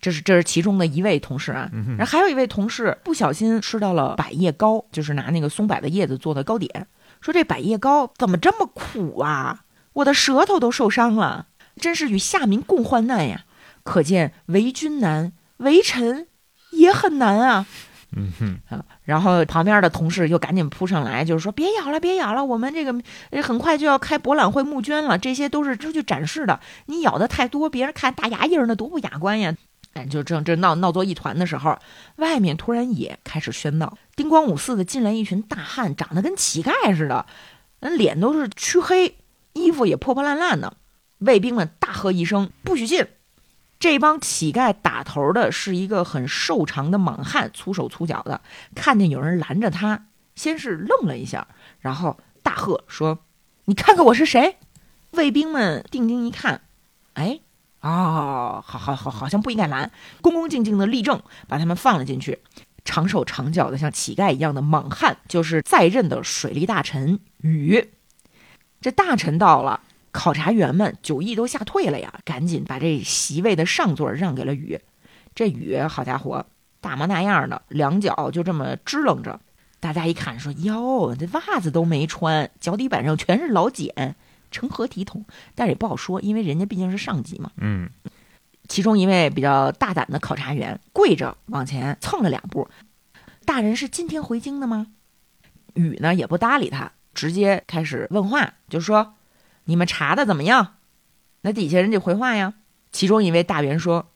[0.00, 6.86] 这是这是其中的一位同事啊，然后还有一位同事不小心吃到了百叶糕，就是拿那个松柏的叶子做的糕点，
[7.22, 9.64] 说这百叶糕怎么这么苦啊？
[9.94, 13.46] 我的舌头都受伤了，真是与下民共患难呀！
[13.82, 16.26] 可见为君难，为臣
[16.72, 17.66] 也很难啊。
[18.16, 22.94] 嗯哼，啊，然后旁边的同事又赶紧扑上来，就是说别咬了，别咬了，我们这个
[23.42, 29.54] 很快就要开博览会募捐了，这些都是出去展示的，你咬的太多，别人看大牙印儿那多不雅观呀！
[29.94, 31.78] 哎，就正这闹闹作一团的时候，
[32.16, 37.26] 外面突然也开始喧闹，叮咣五四的进来一群大汉，长得跟乞丐似的，
[37.80, 39.16] 那脸都是黢黑，
[39.52, 40.76] 衣服也破破烂烂的。
[41.18, 43.06] 卫兵们大喝一声：“不许进！”
[43.84, 48.40] 这帮乞丐打头的是一个很瘦长的莽汉，粗手粗脚的。
[48.74, 51.48] 看见有人拦着他，先是愣了一下，
[51.80, 53.18] 然后大喝说
[53.66, 54.56] ：“你看看我是谁？”
[55.12, 56.62] 卫兵们定睛一看，
[57.12, 57.40] 哎，
[57.82, 59.92] 哦，好好好，好像不应该拦，
[60.22, 62.38] 恭恭敬敬的立正，把他们放了进去。
[62.86, 67.92] 长手长脚的像乞丐一样的莽汉，就是在任的水利大臣禹。
[68.80, 69.82] 这大臣到了。
[70.14, 74.80] 考察员们酒意都吓退了呀，赶紧把这席位的上座让给了禹。
[75.34, 76.46] 这禹好家伙，
[76.80, 79.40] 大模大样的，两脚就这么支棱着。
[79.80, 84.14] 大家一看说：“哟，这袜子都没穿，脚底板上全是老茧，
[84.52, 87.50] 成何体统？”但是也不好说，因为人家毕竟是上级嘛。
[87.56, 87.90] 嗯，
[88.68, 92.68] 其中一位比较大胆的考察员跪着往前蹭了两步
[93.44, 94.86] ：“大人是今天回京的吗？”
[95.74, 99.14] 禹呢也不搭理他，直接开始问话，就说。
[99.64, 100.76] 你们查的怎么样？
[101.42, 102.54] 那底下人得回话呀。
[102.92, 104.12] 其中一位大员说：“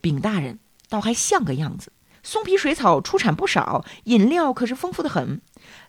[0.00, 0.58] 禀大人，
[0.88, 1.92] 倒还像个样子。
[2.22, 5.40] 松皮水草出产不少，饮料可是丰富的很。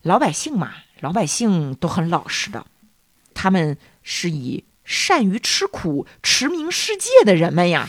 [0.01, 2.65] 老百姓嘛，老百姓都很老实的，
[3.33, 7.87] 他们是以善于吃苦、驰名世界的人们呀。”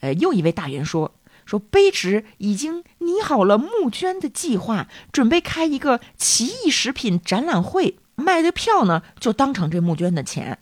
[0.00, 1.14] 呃，又一位大员说
[1.46, 10.58] ：“说卑职已经拟好了募捐的计划，准备开一个奇异食品展览会。”卖的票呢，就当成这募捐的钱。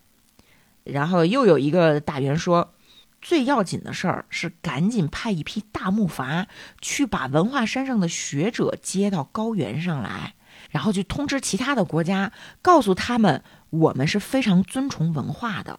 [0.85, 2.73] 然后又有一个大员说，
[3.21, 6.47] 最要紧的事儿是赶紧派一批大木筏
[6.81, 10.35] 去把文化山上的学者接到高原上来，
[10.71, 12.33] 然后去通知其他的国家，
[12.63, 15.79] 告诉他们我们是非常尊崇文化的，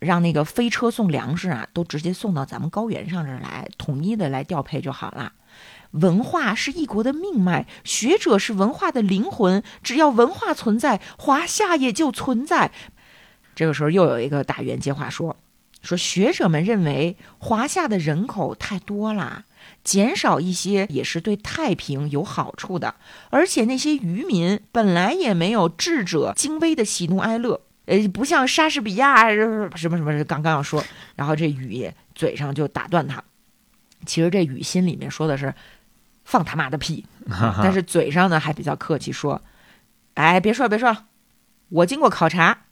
[0.00, 5.32] 让那个飞车送粮食啊，都直接送到咱们高原上这儿来，统一的来调配就好了。
[5.92, 9.62] 文化是一国的命脉，学者是文化的灵魂。
[9.82, 12.70] 只要文化存在，华夏也就存在。
[13.56, 15.36] 这个时候，又有一个大员接话说
[15.82, 19.44] ：“说学者们认为华夏的人口太多了，
[19.82, 22.94] 减少一些也是对太平有好处的。
[23.30, 30.24] 而且那些渔民本来也没有智者精微的喜怒哀乐，呃，不像莎士比亚什么什么。
[30.24, 30.82] 刚刚要说，
[31.16, 33.22] 然后这雨嘴上就打断他。
[34.06, 35.52] 其实这雨心里面说的是。”
[36.30, 37.04] 放他妈的屁！
[37.60, 39.42] 但是嘴上呢还比较客气，说
[40.14, 41.06] ：“哎，别说了别说了，
[41.70, 42.66] 我经过考察，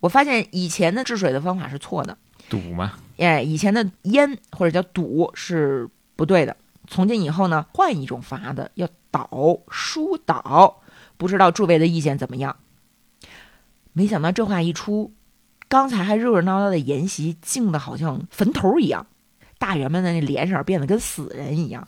[0.00, 2.18] 我发现以前的治水的方法是错的。
[2.50, 6.56] 堵吗，哎，以前的淹或者叫堵是不对的。
[6.88, 9.30] 从今以后呢，换一种法子，要导
[9.70, 10.82] 疏导。
[11.16, 12.56] 不知道诸位的意见怎么样？
[13.92, 15.12] 没想到这话一出，
[15.68, 19.06] 刚才还热热闹闹的筵席，静的好像坟头一样。
[19.58, 21.86] 大员们的那脸色变得跟死人一样。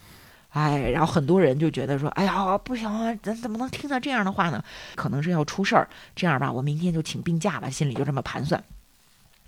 [0.59, 4.63] 哎，然后很多人就觉得说：“哎呀，不行啊，咱怎么能听到这样的话呢？
[4.97, 5.89] 可能是要出事儿。
[6.17, 8.63] 这样吧，我明天就请病假吧。”心里就这么盘算。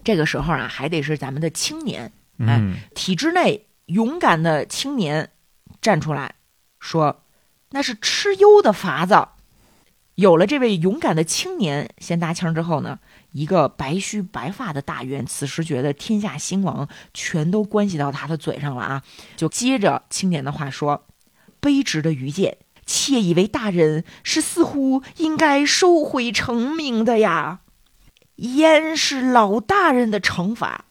[0.04, 2.62] 这个时候啊，还得是咱们的青年，哎，
[2.94, 5.30] 体制内勇敢的青年
[5.82, 6.34] 站出来
[6.78, 7.22] 说
[7.70, 9.26] ：“那是蚩尤的法子。”
[10.16, 12.98] 有了这位勇敢的青年先搭腔之后呢，
[13.32, 19.02] 一个白须白发的大员此时觉得天下兴亡全都关系到他的嘴上了啊，
[19.36, 21.06] 就接着青年的话说
[21.62, 27.60] ：“卑职的愚见，妾以为大人是似乎应该收回成命的呀。
[28.36, 30.86] 焉是老大人的惩罚？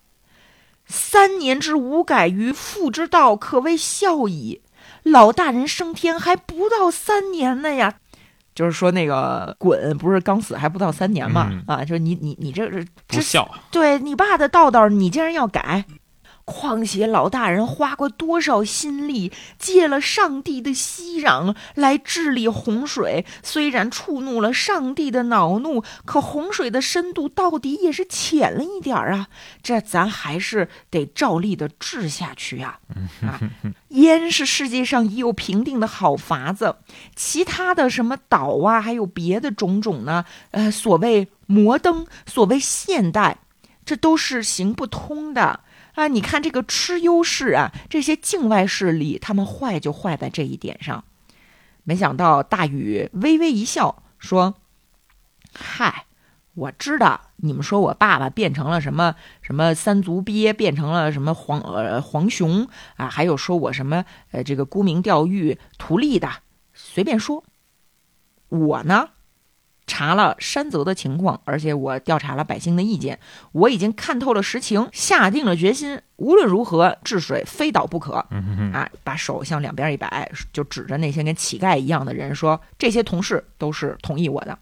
[0.85, 4.61] 三年之无改于父之道，可谓孝矣。
[5.03, 7.99] 老大人升天还不到三年呢呀。”
[8.59, 11.49] 就是说，那个滚不是刚死还不到三年嘛？
[11.65, 15.85] 啊，就是你你你这是不孝，对你爸的道道，你竟然要改。
[16.49, 29.27] 况且老大人花过多少心力，借了上帝的息壤来治理洪水，虽然触怒了上帝的恼怒，可洪水的深度到底也是浅了一点儿啊！
[29.61, 32.79] 这咱还是得照例的治下去呀！
[33.21, 33.39] 啊，
[33.89, 36.75] 淹是世界上已有平定的好法子，
[37.15, 40.25] 其他的什么岛啊，还有别的种种呢？
[40.51, 43.37] 呃，所谓摩登，所谓现代，
[43.85, 45.61] 这都是行不通的。
[45.99, 51.03] 啊，你看这个蚩尤氏啊，这些境外势力，他们坏就坏在这一点上。
[51.83, 54.55] 没想到大禹微微一笑，说
[55.53, 56.05] ：“嗨，
[56.53, 66.29] 我知道你们说我爸爸变成了什么什么三足鳖，变成了什么黄呃黄熊啊，还有说我什么呃这个沽名钓誉图利的，
[66.73, 67.43] 随便说。
[68.47, 69.09] 我呢？”
[69.89, 73.19] 查了山泽的情况，而且我调查了百姓的意见，
[73.51, 78.13] 我已经看透了实情，下定了决心，无论如何治水非倒不可。
[78.71, 84.57] 啊，把手向两边一摆，就指着那些跟乞丐一样的人说：“这些同事都是同意我的。”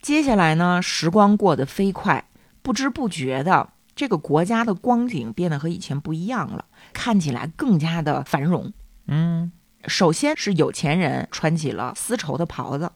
[0.00, 2.24] 接下来呢，时光过得飞快，
[2.62, 8.72] 不知不觉的，这个国家的光景变得和以前不一样了，看起来更加的繁荣。
[9.08, 9.50] 嗯，
[9.86, 12.92] 首先是有钱人穿起了丝绸的袍子。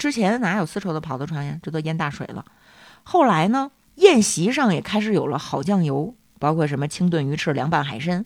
[0.00, 1.58] 之前哪有丝绸的袍子穿呀？
[1.62, 2.42] 这都淹大水了。
[3.02, 8.24] 后来呢，宴席上也开始有了好酱油，包括什么清炖鱼翅、凉拌海参。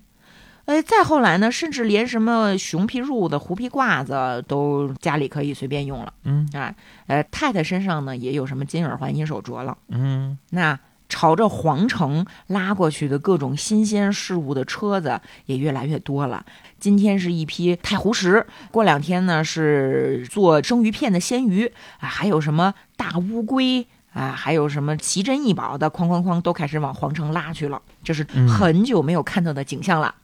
[0.67, 6.15] 哎，再后来呢，甚至连什么熊皮褥子、狐皮褂子都家里可以随便用了。
[6.23, 6.73] 嗯啊，
[7.09, 9.77] 呃，太太身上呢也有什么金耳环、银手镯了。
[9.89, 16.45] 嗯，那朝着皇城拉过去的各种新鲜事物的车子也越来越多了。
[16.81, 27.81] 今天是一批太湖石，过两天呢是做生鱼片的鲜鱼啊，还有什么大乌龟啊，还有什么奇珍异宝的，哐哐哐都开始往皇城拉去了。
[28.03, 30.14] 这是很久没有看到的景象了。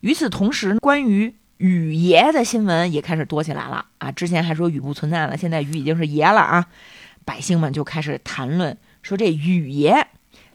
[0.00, 4.12] 与此同时，关于雨爷的新闻也开始多起来了啊！
[4.12, 6.66] 之前还说雨不存在了，现在雨已经是爷了啊！
[7.24, 10.08] 百姓们就开始谈论说，这雨爷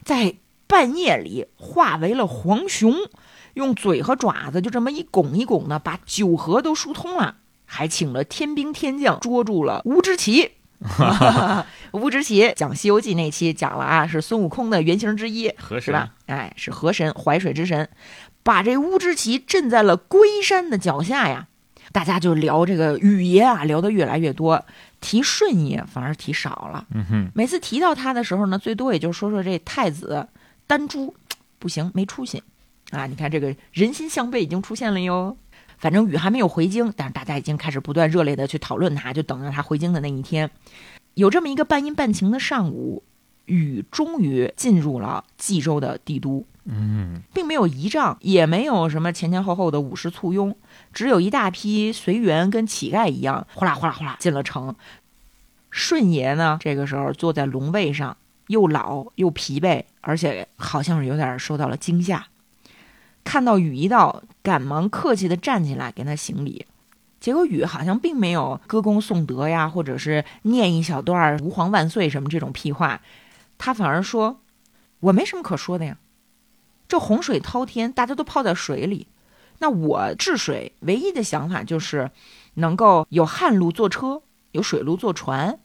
[0.03, 0.35] 在
[0.67, 2.93] 半夜里化为了黄熊。
[3.55, 10.51] 用嘴和爪子就这么一拱一拱的，把九河都疏通了，还请了天兵天将捉住了乌之奇。
[11.91, 16.13] 乌之奇讲《西游记》那期讲了啊，是孙悟空的原型之一，是吧？
[16.27, 17.89] 哎，是河神，淮水之神，
[18.43, 21.47] 把这乌之奇镇在了龟山的脚下呀。
[21.91, 24.63] 大家就聊这个雨爷啊，聊得越来越多，
[25.01, 26.87] 提顺义反而提少了。
[26.93, 30.27] 嗯哼，每次提到他的时候呢，最多也就说说这太子
[30.67, 31.15] 丹朱
[31.59, 32.43] 不行，没出息。
[32.91, 35.37] 啊，你看这个人心向背已经出现了哟。
[35.77, 40.49] 反正禹还没有回京，但是大家已经开始不断热烈的去讨论他，就等着他回京的那一天。
[41.13, 43.03] 有这么一个半阴半晴的上午，
[43.45, 46.45] 禹终于进入了冀州的帝都。
[46.71, 50.55] 嗯，并没有仪仗，也没有什么前前后后的武士簇拥，
[50.93, 54.75] 只有一大批随员跟乞丐一样，哗啦哗啦哗啦进了城。
[55.71, 58.15] 舜爷呢，这个时候坐在龙位上，
[58.47, 62.27] 又老又疲惫，而且好像是有点受到了惊吓。
[63.23, 66.65] 看到禹一到，赶忙客气的站起来跟他行礼，
[67.19, 73.01] 结果禹好像并没有歌功颂德呀，或者是念一小段“吾皇万岁”什么这种屁话，
[73.57, 74.39] 他反而说
[75.01, 75.97] ：“我没什么可说的呀，
[76.89, 79.07] 这洪水滔天，大家都泡在水里，
[79.59, 82.11] 那我治水唯一的想法就是
[82.55, 85.59] 能够有旱路坐车，有水路坐船，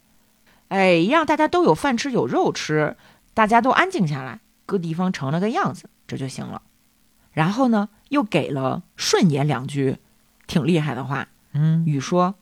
[0.69, 2.97] 哎，让大家都有饭吃，有肉吃，
[3.33, 6.63] 大家都安静下来。”各地方成了个样子，这就行了。
[7.33, 9.99] 然后呢，又给了顺爷两句
[10.47, 11.29] 挺厉害的话。
[11.53, 12.37] 嗯，禹说：“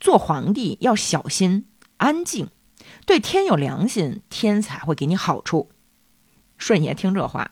[0.00, 1.66] 做皇帝要小心
[1.98, 2.48] 安静，
[3.04, 5.70] 对天有良心，天才会给你好处。”
[6.56, 7.50] 顺爷听这话，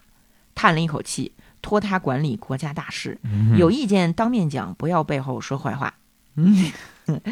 [0.59, 1.33] 叹了一口气，
[1.63, 3.17] 托他管理国家大事，
[3.57, 5.95] 有意见当面讲，不要背后说坏话。
[6.35, 6.73] 嗯，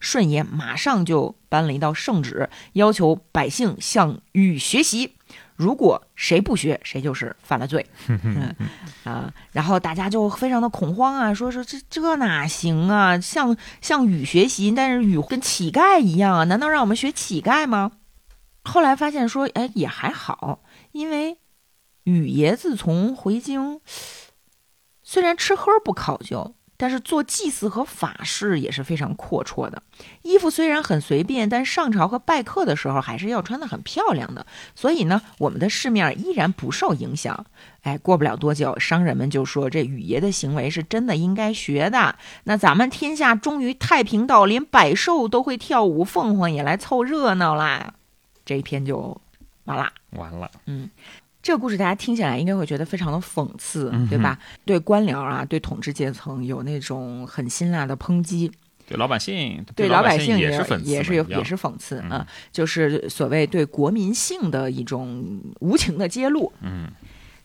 [0.00, 5.14] 顺爷马上就颁了一道圣旨，要求百姓向禹学习。
[5.56, 7.86] 如果谁不学，谁就是犯了罪。
[8.06, 8.54] 嗯
[9.04, 13.18] 啊，然后大家就非常的恐慌啊，说说这这哪行啊？
[13.18, 17.92] 向向禹学习，但是禹跟乞丐一样啊，难道让我们学乞丐吗？
[18.64, 20.60] 后来发现说，哎，也还好，
[20.92, 21.38] 因为
[22.08, 23.80] 禹爷自从回京，
[25.02, 26.54] 虽然吃喝不考究。
[26.80, 29.82] 但是做祭祀和法事也是非常阔绰的，
[30.22, 34.46] 衣服虽然很随便，但上朝和拜客的时候还是要穿的很漂亮的。
[34.76, 37.46] 所以呢，我们的市面依然不受影响。
[37.80, 42.14] 哎，过不了多久，商人们就说这雨爷的行为是真的应该学的。
[42.44, 47.94] 那咱们天下终于太平到连百兽都会跳舞，凤凰也来凑热闹啦。
[48.44, 49.20] 这一篇就
[49.64, 50.88] 完了，完了，嗯。
[51.40, 54.38] 这个故事大家听起来应该会觉得非常的讽刺，对吧？
[54.64, 58.50] 对官僚啊，对统治阶层有那种很辛辣的抨击，
[58.86, 66.52] 对老百姓，对老百姓也是讽也是有也是讽刺啊，就是所谓对国民性的一种无情的揭露。
[66.60, 66.90] 嗯，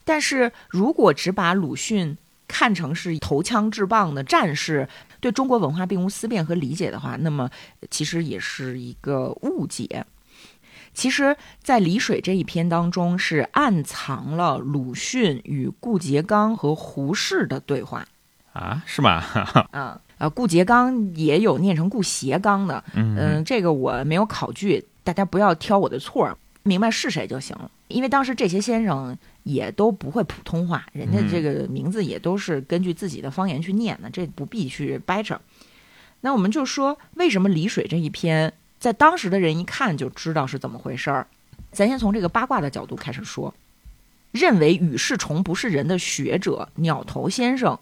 [0.04, 2.18] 但是如果只把鲁迅
[2.48, 4.88] 看成是投枪制棒的战士，
[5.22, 7.50] 对中国文化并无思辨和理解的话，那么
[7.90, 10.06] 其实也是一个误解。
[10.94, 18.06] 其实，在《离水》这一篇当中，是暗藏了鲁迅与顾颉刚和胡适的对话
[18.54, 18.84] 啊？
[18.86, 19.24] 是吗？
[19.72, 27.70] 啊，呃，顾颉刚也有念成顾颉刚的，嗯，这个我没有考据，大家不要挑我的错，明白是谁就行了。
[27.88, 35.40] 因为当时这些先生也都不会普通话，人家这个名字也都是根据自己的方言去念的，这不必去掰扯。
[36.22, 38.54] 那我们就说，为什么《离水》这一篇？
[38.84, 41.26] 在当时的人一看就知道是怎么回事儿。
[41.72, 43.54] 咱先从这个八卦的角度开始说，
[44.32, 47.80] 认为羽世虫不是人的学者鸟头先生，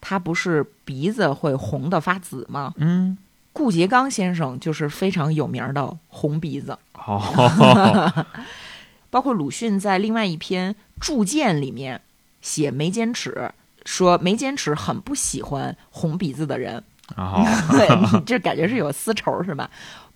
[0.00, 2.74] 他不是鼻子会红的发紫吗？
[2.78, 3.16] 嗯，
[3.52, 6.76] 顾颉刚先生就是非常有名的红鼻子。
[6.94, 8.26] 哦，
[9.10, 12.00] 包括鲁迅在另外一篇铸剑里面
[12.42, 13.52] 写眉间尺，
[13.84, 16.82] 说眉间尺很不喜欢红鼻子的人。
[17.16, 17.44] 哦，
[18.26, 19.70] 这感觉是有私仇是吧？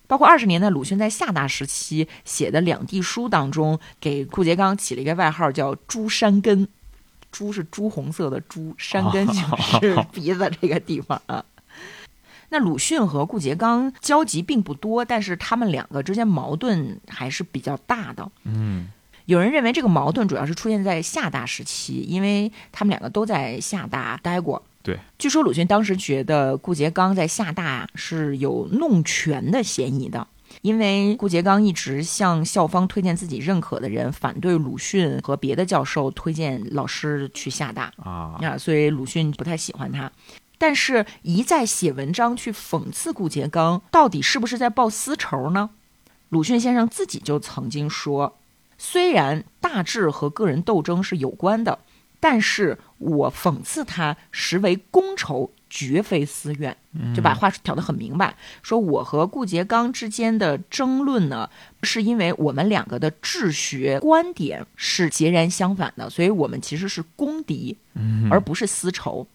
[0.09, 6.67] 包括二十年代鲁迅在厦大时期写的两地书当中，给顾颉刚起了一个外号叫“朱山根”，
[7.31, 9.35] 朱是朱红色的朱，山根就
[9.81, 11.45] 是鼻子这个地方啊。
[12.49, 18.31] 那鲁迅和顾颉刚交集并不多，但是他们两个之间矛盾还是比较大的。
[18.45, 18.89] 嗯，
[19.27, 24.63] 有人认为这个矛盾主要是出现在厦大时期，因为他们两个都在厦大待过。
[24.89, 30.27] 对，据说鲁迅当时觉得顾颉刚在厦大是有弄权的嫌疑的，
[30.63, 40.11] 因为顾颉刚一直向校方推荐自己认可的人，反对鲁迅和别的教授推荐老师去厦大啊，啊，所以鲁迅不太喜欢他，
[40.57, 45.69] 但是一再写文章去讽刺顾颉刚，到底是不是在报私仇呢？
[46.31, 48.39] 鲁迅先生自己就曾经说，
[48.79, 51.79] 虽然大致和个人斗争是有关的。
[52.21, 56.77] 但是我讽刺他实为公仇，绝非私怨，
[57.15, 58.35] 就把话挑得很明白。
[58.63, 61.49] 说我和顾颉刚之间的争论呢，
[61.83, 67.77] 是因为我们两个的治学观点是截然相反的，所以我们其实是公敌，
[68.31, 69.27] 而不是私仇。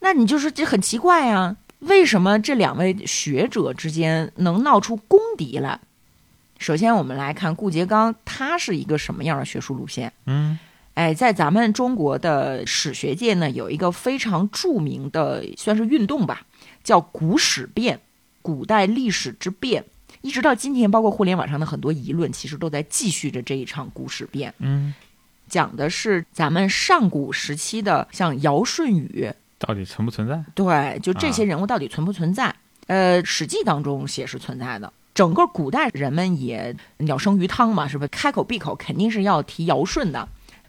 [0.00, 1.56] 那你就是这很奇怪啊？
[1.80, 5.80] 为什么这两位学者之间能闹出公敌来？
[6.58, 10.12] 首先，我们来看顾颉刚，他是一个什么样的学术路线？
[10.26, 10.58] 嗯。
[10.98, 16.44] 哎，在咱们中国的史学界呢，有一个非常著名的，算是运动吧，
[16.82, 18.00] 叫古史变，
[18.42, 19.84] 古代历史之变，
[20.22, 24.52] 一直到今天，包括互联网上的很多议论，其实都在继续着这一场古史变。
[24.58, 24.92] 嗯，
[25.48, 30.42] 讲的是咱们上古时期的，像尧舜禹，到底存不存在？
[30.56, 32.52] 对，就这些人物到底存不存在？
[32.88, 34.92] 呃，《史记》当中写是存在的。
[35.14, 38.08] 整个古代人们也鸟生鱼汤嘛，是不是？
[38.08, 40.28] 开口闭口肯定是要提尧舜的。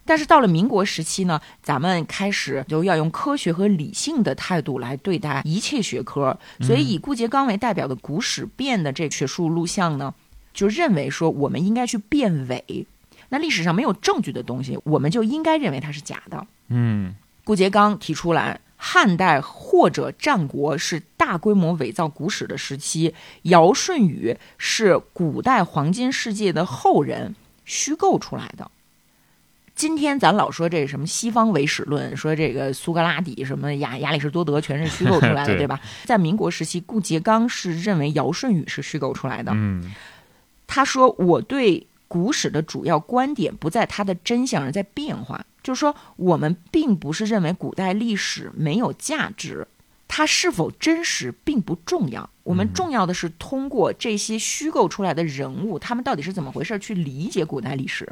[0.10, 10.16] 但是到了民国时期呢，咱们开始就要用科学和理性的态度来对待一切学科，所以以顾颉刚为代表的古史辨的这学术录像呢，
[10.52, 12.88] 就认为说我们应该去辨伪，
[13.30, 16.48] 那历史上没有证据的东西，我们就应该认为它是假的。
[16.70, 28.72] 嗯，顾颉刚提出来，汉代或者战国是大规模伪造古史的时期，尧舜禹是古代黄金世界的后人虚构出来的。
[29.80, 35.80] 今天咱老说这什么西方唯史论，说这个苏格拉底什么亚亚里士多德全是虚构出来的， 对对吧？
[36.04, 39.54] 在民国时期，顾颉刚是认为尧舜禹是虚构出来的。
[39.56, 39.96] 嗯
[40.68, 45.46] 他说：“我对古史的主要观点不在它的真相，而在变化。
[45.64, 49.66] 就是说，我们并不是认为古代历史没有价值，
[50.10, 52.30] 它是否真实并不重要。
[52.44, 58.10] 我们重要的是通过这些虚构出来的人物，他们到底是怎么回事，去理解古代历史。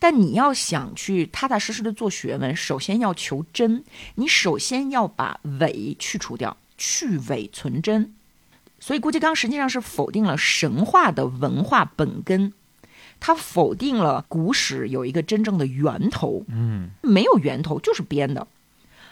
[0.00, 3.84] 但你要想去踏踏实实的做学问，首先要求真，
[4.16, 8.12] 你首先要把伪去除掉，去伪存真。”
[8.80, 12.54] 所以顾颉刚实际上是否定了神话的文化本根，
[13.20, 18.48] 他否定了古史有一个真正的源头，嗯没有源头就是编的。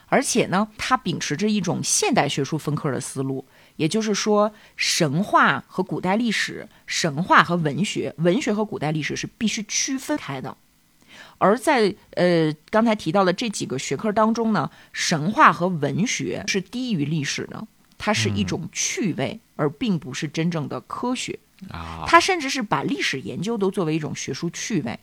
[0.07, 3.45] 而且呢，他秉持着一种现代学术分科的思路，
[3.77, 10.57] 也就是说，神话和古代历史、神话和文学、文学和古代历史是必须区分开的。
[11.39, 17.67] 而在呃刚才提到的这几个学科当中呢，神话和文学是低于历史的，
[17.97, 21.39] 它是一种趣味，而并不是真正的科学。
[21.71, 24.99] 啊，它甚至是把历史研究都作为一种学术趣味。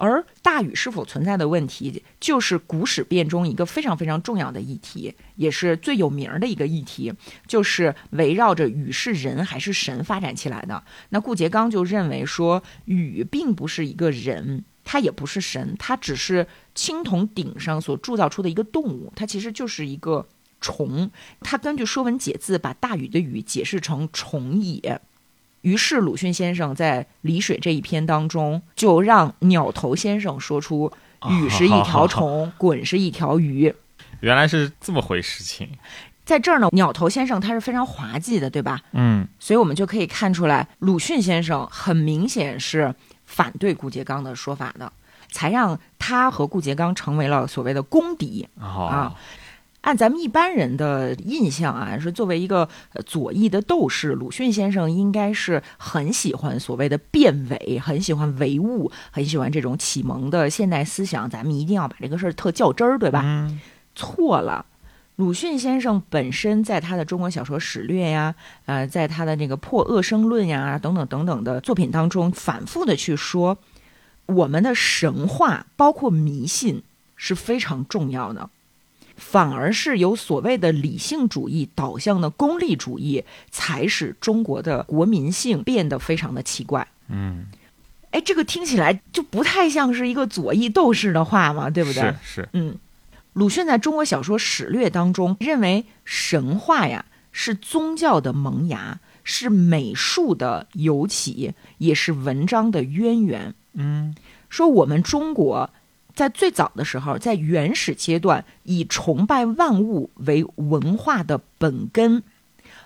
[0.00, 7.12] 而大禹是否存在的问题，就是古史辨中一个非常非常重要的议题，也是最有名儿的一个议题，
[7.48, 10.84] 就是围绕着禹是人还是神发展起来的。
[11.08, 20.26] 那顾颉刚就认为说，禹并不是一个人，他也不是神，它只是青铜鼎上所铸造出的一个动物，它其实就是一个
[20.62, 21.10] 虫。
[21.42, 24.98] 它根据《说文解字》把大禹的禹解释成虫也。
[25.60, 30.90] 于是鲁迅先生在《离水》这一篇当中，就让鸟头先生说出
[31.28, 33.74] “禹是一条虫，鲧是一条鱼
[34.20, 35.68] 原来是这么回事情。”。
[36.24, 38.80] 在这儿呢，鸟头先生他是非常滑稽的，对吧？
[38.92, 42.94] 嗯所以我们就可以看出来，鲁迅先生很明显是
[43.28, 44.90] 反对顾颉刚的说法的，
[45.30, 48.48] 才让他和顾颉刚成为了所谓的公敌。
[48.58, 49.14] 哦啊
[49.82, 61.30] 按咱们一般人的印象啊，是作为一个呃左翼的斗士，鲁迅先生应该是很喜欢所谓的变伪，很喜欢唯物，很喜欢这种启蒙的现代思想。
[61.30, 63.22] 咱们一定要把这个事儿特较真儿，对吧？
[63.24, 63.60] 嗯
[63.94, 64.66] 错了。
[65.18, 73.58] 鲁迅先生本身在他的中国小说史略呀，呃，在他的这个破恶生论呀等等等等的作品当中，反复的去说，
[74.26, 76.84] 我们的神话包括迷信
[77.16, 78.48] 是非常重要的，
[79.16, 86.86] 反而是由所谓的理性主义导向的功利主义，才使中国的国民性变得非常的奇怪。
[87.08, 87.46] 嗯，
[88.12, 92.02] 哎，这个听起来就不太像是一个左翼斗士的话嘛，对不对？
[92.02, 92.76] 是是，嗯，
[93.38, 103.54] 鲁迅在中国小说史略当中认为神话呀是宗教的萌芽，是美术的尤起，也是文章的渊源。
[103.74, 104.16] 嗯
[104.48, 105.70] 说我们中国
[106.16, 112.24] 在最早的时候，在原始阶段，以崇拜万物为文化的本根。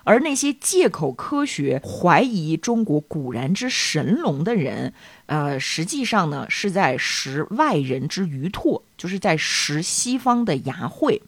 [0.03, 4.93] 而那些借口科学、怀疑中国古然之神龙的人，
[5.27, 11.21] 呃，实际上呢是在食外人之鱼唾，就是在食西方的牙慧。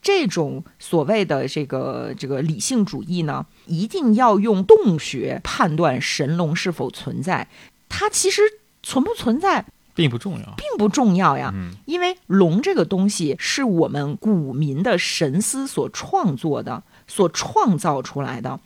[0.00, 7.48] 这种所谓的这个这个理性主义呢，一定要用洞穴判断神龙是否存在，
[7.88, 8.42] 它其实
[8.82, 9.64] 存不存在
[9.94, 10.54] 并不重要。
[10.56, 11.50] 并不重要呀。
[11.52, 18.60] 嗯因为龙这个东西是我们古民的神思所创作的、所创造出来的，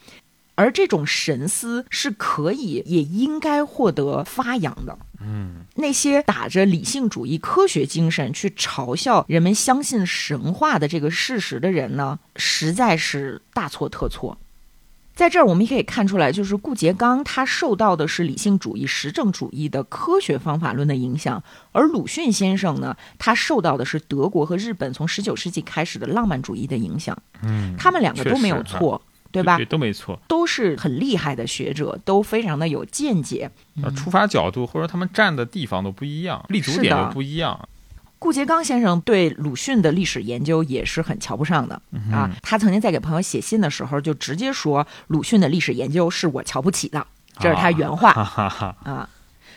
[0.54, 4.98] 而这种神思是可以也应该获得发扬的。
[5.24, 14.36] 嗯那些打着理性主义、科学精神去嘲笑人们相信神话的这个事实的人呢，实在是大错特错。
[15.14, 21.42] 在这儿，我们也可以看出来，就是顾颉刚他受到的是理性主义、实证主义的科学方法论的影响，
[21.72, 27.16] 而鲁迅先生呢，他受到的是德国和日本从十九世纪开始的浪漫主义的影响。
[27.42, 29.00] 嗯，他们两个都没有错，
[29.30, 29.58] 对吧？
[29.58, 30.18] 对，都没错。
[30.26, 33.50] 都是很厉害的学者，都非常的有见解。
[33.82, 37.68] 呃，出发角度或者他们站的地方都不一样，立足点都不一样。
[38.22, 42.30] 顾颉刚先生对鲁迅的历史研究也是很瞧不上的、啊。
[42.40, 47.04] 他曾经在给朋友写信的时候，就直接说鲁迅的历史研究是我瞧不起的，
[47.40, 48.76] 这是他原话哈哈哈。
[48.84, 49.08] 啊。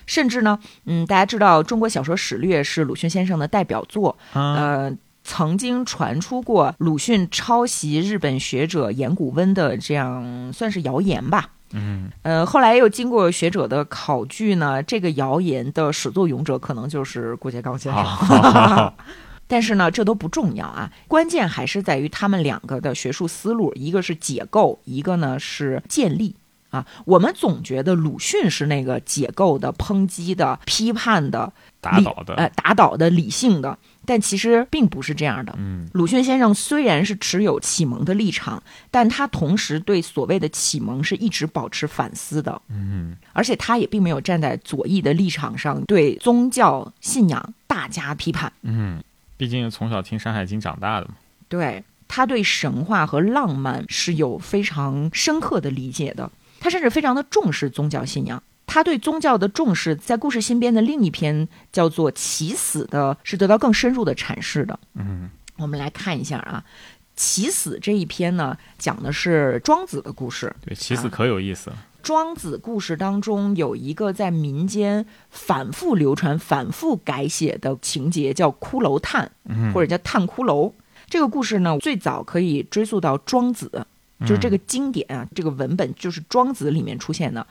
[0.07, 11.49] 甚至呢，嗯，大家知道中国小说史略是鲁迅先生的代表作，啊呃，曾经传出过鲁迅抄袭日本学者岩谷温的这样算是谣言吧。
[11.75, 18.03] 嗯呃，后来又经过学者的考据呢，这个谣言的始作俑者可能就是郭杰刚先生。
[18.03, 18.93] 好，
[19.45, 26.35] 但是呢，这都不重要啊，关键还是在于他们两个的学术思路，一个是解构，一个呢是建立
[26.69, 26.85] 啊。
[27.05, 31.51] 我们总觉得鲁迅是那个解构的、抨击的、批判的、
[31.97, 35.53] 理打倒的，呃打倒的、理性的，但其实并不是这样的。
[35.57, 48.51] 嗯鲁迅先生虽然是持有启蒙的立场，但他同时对所谓的启蒙是一直保持反思的，嗯而且他也并没有站在左翼的立场上对宗教信仰大加批判。
[48.61, 49.01] 嗯，
[49.37, 51.15] 毕竟从小听《山海经》长大的嘛。
[51.47, 58.41] 对他对神话和浪漫是有非常深刻的理解的，他甚至非常的重视宗教信仰。
[58.75, 64.77] 他对宗教的重视，在故事新编的另一篇叫做《起死》的，是得到更深入的阐释的。
[64.95, 66.61] 嗯我们来看一下啊，
[67.15, 70.53] 《起死》这一篇呢，讲的是庄子的故事。
[70.65, 71.77] 对，起死可有意思了。
[72.03, 80.69] 庄子故事当中有一个在民间反复流传、反复改写的情节，叫骷髅叹，嗯，或者叫叹骷髅。
[81.09, 83.87] 这个故事呢，最早可以追溯到庄子，
[84.25, 87.47] 就是这个经典啊，这个文本就是庄子里面出现的。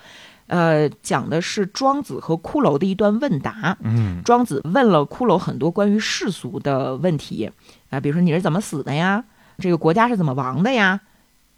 [0.47, 3.77] 呃，讲的是庄子和骷髅的一段问答。
[3.83, 7.51] 嗯庄子问了骷髅很多关于世俗的问题
[7.91, 9.25] 啊，比如说你是怎么死的呀？
[9.59, 11.01] 这个国家是怎么亡的呀？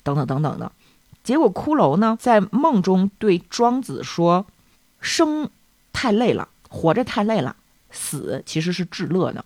[0.03, 0.71] 等等等等的。
[1.25, 4.47] 结果骷髅呢，在梦中对庄子说
[5.01, 5.51] ：“生
[5.93, 7.57] 太累了，活着太累了，
[7.91, 9.45] 死其实是至乐的。”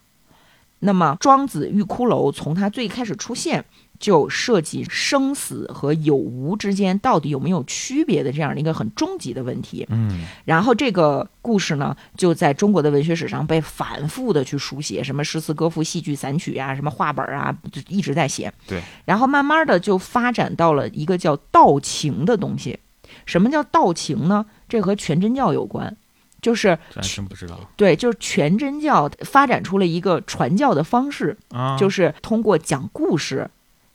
[0.81, 3.65] 那么庄子遇骷髅从他最开始出现
[4.01, 9.87] 就涉及生死和有无之间到底有没有区别的这样的一个很终极的问题。
[9.91, 18.53] 嗯然后这个故事呢，就在中国的文学史上被反复的去书写，什么诗词歌赋、戏剧散曲啊，什么话本啊，就一直在写。
[18.67, 22.79] 对，然后慢慢的就发展到了一个叫道情的东西。
[23.27, 24.47] 什么叫道情呢？
[24.69, 25.95] 这和全真教有关，
[26.41, 31.77] 就是真不知道对，就是全真教发展出了一个传教的方式，啊。
[31.77, 33.51] 就是通过讲故事，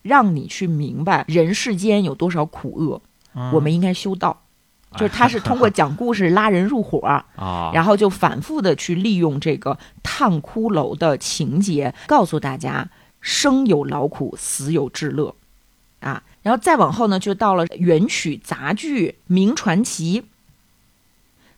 [0.06, 3.01] 让你去明白人世间有多少苦厄，
[3.34, 4.43] 嗯我们应该修道。
[4.91, 6.99] 就是他是通过讲故事拉人入伙，
[7.36, 12.88] 啊，然后就反复的去利用这个叹骷髅的情节，告诉大家
[13.20, 15.34] 生有劳苦，死有至乐，
[16.01, 20.26] 啊，然后再往后呢，就到了元曲杂剧名传奇。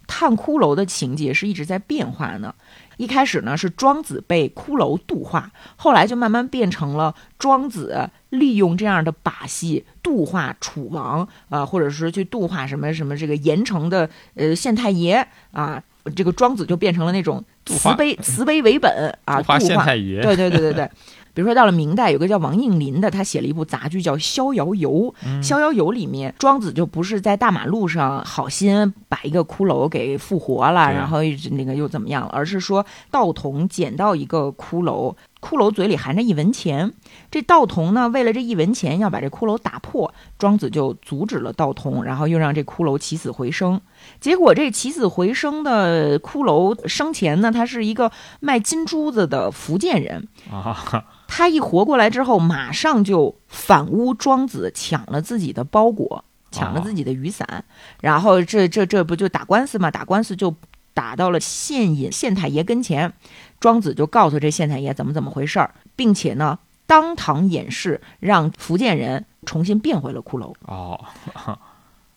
[0.07, 2.55] 叹骷髅的情节是一直在变化呢。
[2.97, 15.81] 一开始呢是庄子被骷髅度化，后来就慢慢变成了庄子利用这样的把戏度化楚王啊、或者是去度化什么什么这个盐城的呃县太爷啊，
[16.15, 20.89] 这个庄子就变成了那种慈悲 慈悲为本啊，度化县太爷，对对对对对。
[21.37, 24.89] 比如说到了明代，有个叫王应麟的，他写了一部杂剧叫《逍遥游》。
[25.23, 31.19] 嗯逍遥游》里面，庄子就不是在大马路上好心把一个骷髅给复活了，然后
[31.51, 36.91] 那个又怎么样了，而是说道童捡到一个骷髅，骷髅嘴里含着一文钱。
[37.29, 43.79] 这道童呢，为了这一文钱要把这骷髅打破，庄子就阻止了道童，然后又让这骷髅起死回生。
[44.19, 50.27] 结果这起死回生的骷髅生前呢，他是一个卖金珠子的福建人。
[50.51, 57.65] 啊，他一活过来之后，马上就反诬庄子抢了自己的包裹，抢了自己的雨伞，
[58.01, 59.91] 然后这这这不就打官司嘛？
[59.91, 60.55] 打官司就
[60.93, 63.13] 打到了县尹县太爷跟前，
[63.59, 70.55] 庄子就告诉这县太爷怎么怎么回事儿，并且呢当堂演示，让福建人重新变回了骷髅。
[70.61, 71.05] 哦，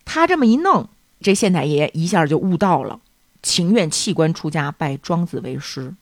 [0.05, 0.89] 他这么一弄，
[1.21, 3.01] 这县太爷一下就悟到了，
[3.43, 5.95] 情愿弃官出家，拜庄子为师。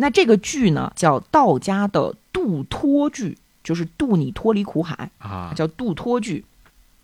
[0.00, 6.44] 那这个剧呢，叫道家的度脱剧，就是渡你脱离苦海，啊，叫渡脱剧。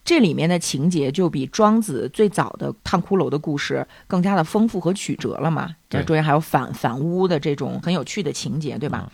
[0.02, 5.74] 这里面的情节就比庄子最早的烫骷髅的故事更加的丰富和曲折了嘛。
[5.90, 9.04] 这对中间还有反反巫的这种很有趣的情节，对吧？
[9.04, 9.10] 嗯，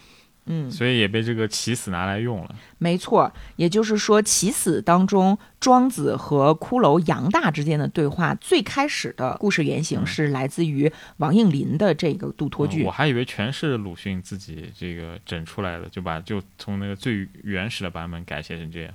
[0.71, 2.55] 所以也被这个起死拿来用了。
[2.79, 12.83] 没错，也就是说，《起死》当中，庄子和骷髅杨大之间的对话，最开始的故事原型嗯是来自于王应麟的这个杜托剧。
[12.83, 18.93] 嗯我还以为全是鲁迅自己这个整出来的，就把就从那个最原始的版本改写成这样。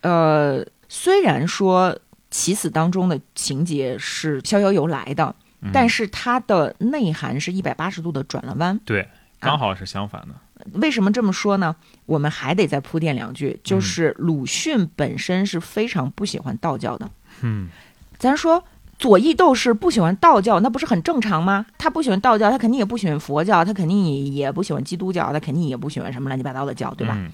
[0.00, 1.92] 呃，虽然说
[2.30, 8.80] 《起死》当中的情节是《逍遥游》来的，嗯但是它的内涵是一百八十度的转了弯。
[8.86, 9.06] 对，
[9.38, 10.28] 刚好是相反的。
[10.74, 11.74] 为什么这么说呢？
[12.06, 17.10] 我们还得再铺垫两句，就是鲁迅本身是非常不喜欢道教的。
[17.42, 17.68] 嗯，
[18.18, 18.62] 咱说
[18.98, 21.66] 左翼斗士不喜欢道教，那不是很正常吗？
[21.78, 27.14] 他不喜欢道教，他肯定也不喜欢佛教，他肯定也不喜欢基督教，他肯定也不喜欢什么乱七八糟的教，对吧？
[27.16, 27.30] 嗯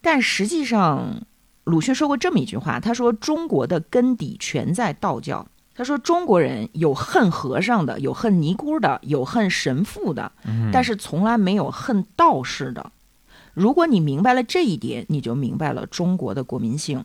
[0.00, 1.22] 但实际上，
[1.64, 5.44] 鲁迅说过这么一句话，他说中国的根底全在道教。
[5.78, 12.90] 他说中国人有恨和尚的，有恨尼姑的，有恨神父的，嗯但是从来没有恨道士的。
[13.54, 17.04] 如果你明白了这一点，你就明白了中国的国民性。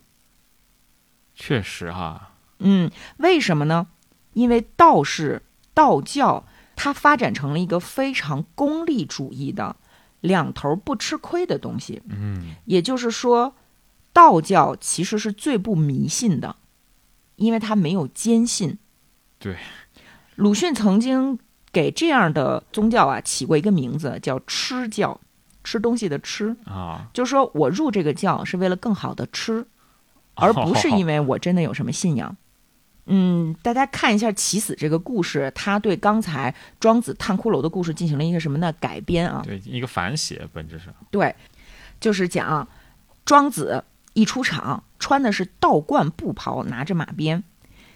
[1.35, 3.85] 确实哈，嗯，为什么呢？
[4.33, 5.43] 因为道士、
[5.75, 6.43] 道教
[6.75, 9.75] 它发展成了一个非常功利主义的、
[10.19, 12.01] 两头不吃亏的东西。
[12.09, 13.53] 嗯也就是说，
[14.11, 16.55] 道教其实是最不迷信的，
[17.35, 18.77] 因为他没有坚信。
[19.39, 19.57] 对，
[20.35, 21.37] 鲁迅曾经
[21.71, 25.19] 给这样的宗教啊起过一个名字，叫“吃教”，
[25.63, 29.65] 吃东西的吃，啊，就是说我入这个教是为了更好的吃，
[30.35, 32.35] 而不是因为我真的有什么信仰。
[33.05, 39.41] 嗯，大家看一下起死这个故事，他对刚才庄子探骷髅的故事进行了一个什么呢改编啊？
[39.45, 41.35] 对一个反写，本质上，对，
[41.99, 42.65] 就是讲
[43.25, 43.83] 庄子
[44.13, 47.43] 一出场穿的是道冠布袍，拿着马鞭，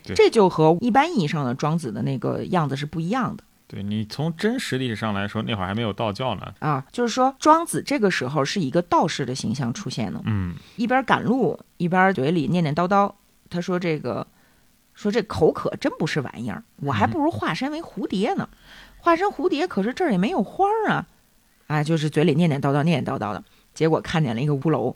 [0.03, 6.53] 这就和一般意义上的庄子的那个样子是不一样的对你从真实历史上来说，那会儿还没有道教呢。
[6.59, 6.85] 啊。
[6.91, 13.11] 就是说，庄子这个时候是一个道士的形象出现的，嗯，一边赶路一边嘴里念念叨叨。
[13.49, 14.25] 他说：“这个，
[14.93, 18.47] 说这口渴真不是玩意儿，我还不如化身为蝴蝶呢。
[18.97, 21.07] 化身蝴蝶，可是这儿也没有花儿啊。
[21.67, 23.43] 啊，就是嘴里念念叨叨，念念叨叨的，
[23.73, 24.95] 结果看见了一个骷髅。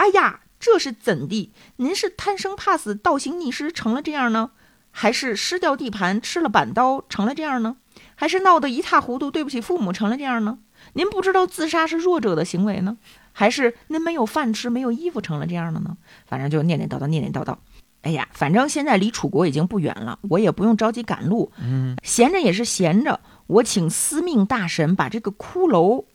[0.00, 1.52] 哎呀，这是怎地？
[1.76, 4.52] 您是贪生怕死、倒行逆施成了这样呢，
[4.90, 7.76] 还是失掉地盘、吃了板刀成了这样呢？
[8.14, 10.58] 还是闹得一塌糊涂、对不起父母成了这样呢？
[10.94, 12.96] 您不知道自杀是弱者的行为呢？
[13.32, 15.98] 还是您没有饭吃、没有衣服成了这样的呢？
[16.24, 17.54] 反正就念念叨叨，念念叨叨。
[18.00, 21.52] 哎呀，反正现在离楚国已经不远了，我也不用着急赶路。
[21.60, 26.06] 嗯，闲着也是闲着，我请司命大神把这个骷髅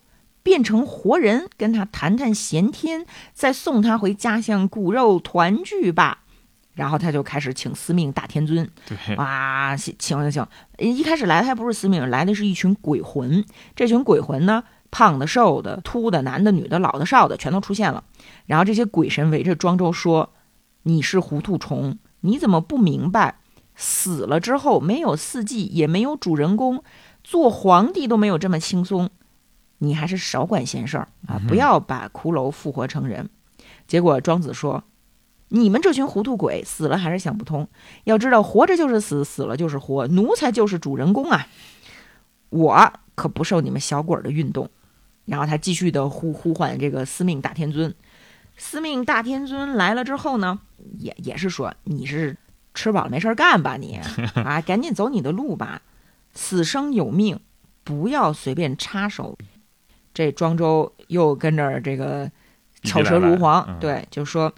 [0.45, 6.19] 变成活人，跟他谈谈闲天，再送他回家乡骨肉团聚吧。
[6.75, 10.45] 然后他就开始请司命大天尊，对，哇，请请请
[10.77, 10.95] 请！
[10.95, 13.43] 一开始来的还不是司命，来的是一群鬼魂。
[13.75, 18.03] 这群鬼魂呢，胖的、瘦的、秃的、男的、女的、老的、少的，全都出现了。
[18.45, 20.31] 然后这些鬼神围着庄周说
[20.83, 23.39] ：“你是糊涂虫，你怎么不明白？
[23.75, 26.83] 死了之后没有四季，也没有主人公，
[27.23, 29.09] 做皇帝都没有这么轻松。
[29.77, 33.29] 你还是少管闲事儿啊，不要把骷髅复活成人。”
[33.87, 34.83] 结果庄子说。
[35.49, 37.67] 你们这群糊涂鬼，死了还是想不通。
[38.03, 41.47] 要知道，活着就是死，死了就是活，奴才就是主人公啊！
[42.49, 44.67] 我可不受你们小鬼儿的运动。
[45.25, 47.93] 然后他继续的呼呼唤这个司命大天尊。
[48.57, 50.59] 司命大天尊来了之后呢，
[50.97, 52.35] 也也是说你是
[52.73, 53.99] 吃饱了没事儿干吧你
[54.33, 55.83] 啊，赶紧走你的路吧。
[56.33, 57.39] 死生有命，
[57.83, 59.37] 不要随便插手。
[60.15, 62.31] 这庄周又跟着这个
[62.81, 64.51] 巧舌如簧，嗯对，就说。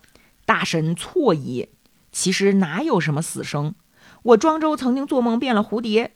[0.45, 1.67] 大神错矣，
[2.13, 3.73] 其实哪有什么死生？
[4.23, 6.13] 我庄周曾经做梦变了蝴蝶，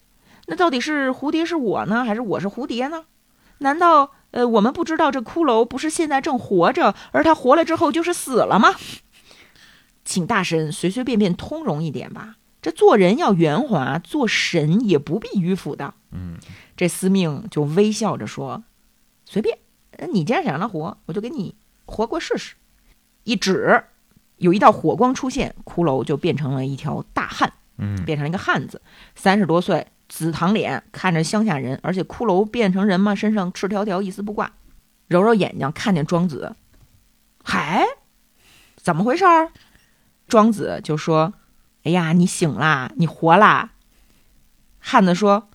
[0.48, 3.04] 那到底是蝴蝶是我呢，还是我是蝴蝶呢？
[3.58, 8.74] 难道呃我们不知道这骷髅不是现在正活着，而他活了之后就是死了吗？
[10.06, 15.94] 请大神随随便便通融一点吧，这做人要圆滑，做神也不必迂腐的。
[16.12, 16.38] 嗯，
[16.78, 18.64] 这司命就微笑着说
[19.32, 19.58] ：“随便，
[19.92, 21.56] 呃你既然想让他活，我就给你
[21.86, 22.56] 活过试试。”
[23.24, 23.86] 一指。
[24.38, 28.82] 有一道火光出现，骷髅就变成了一条大汉，嗯，变成了一个汉子，
[29.14, 34.52] 三十多岁，紫堂脸，看着乡下人，而且骷髅变成人嘛，身上赤条条，一丝不挂，
[35.08, 36.56] 揉揉眼睛，看见庄子，
[37.44, 37.86] 嗨，
[38.78, 39.52] 怎么回事儿？
[40.28, 41.36] 庄子就说
[41.86, 43.74] ：“哎呀，你醒啦，你活啦。”
[44.82, 45.50] 汉子说：“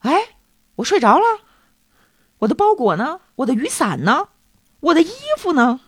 [0.00, 0.12] 哎，
[0.76, 1.24] 我睡着了，
[2.38, 3.20] 我的包裹呢？
[3.36, 4.28] 我的雨伞呢？
[4.80, 5.80] 我的衣服呢？”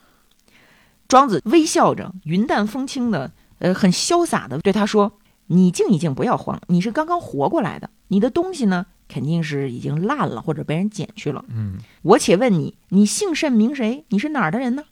[1.08, 11.44] 庄子微笑着，云淡风轻的，呃，很潇洒的对他说：“你静一静，不要慌，你是刚刚活过来的，你的东西呢，肯定是已经烂了或者被人捡去了。
[11.48, 14.04] 嗯，我且问你，你姓甚名谁？
[14.08, 14.84] 你是哪儿的人呢？”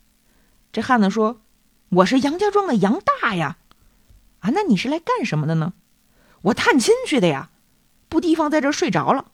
[0.71, 1.41] 这汉子说
[1.89, 3.57] ：“我是杨家庄的杨大呀。”
[4.39, 5.73] 啊，那你是来干什么的呢？
[6.43, 7.49] 我探亲去的呀，
[8.07, 9.31] 不提防在这儿睡着了。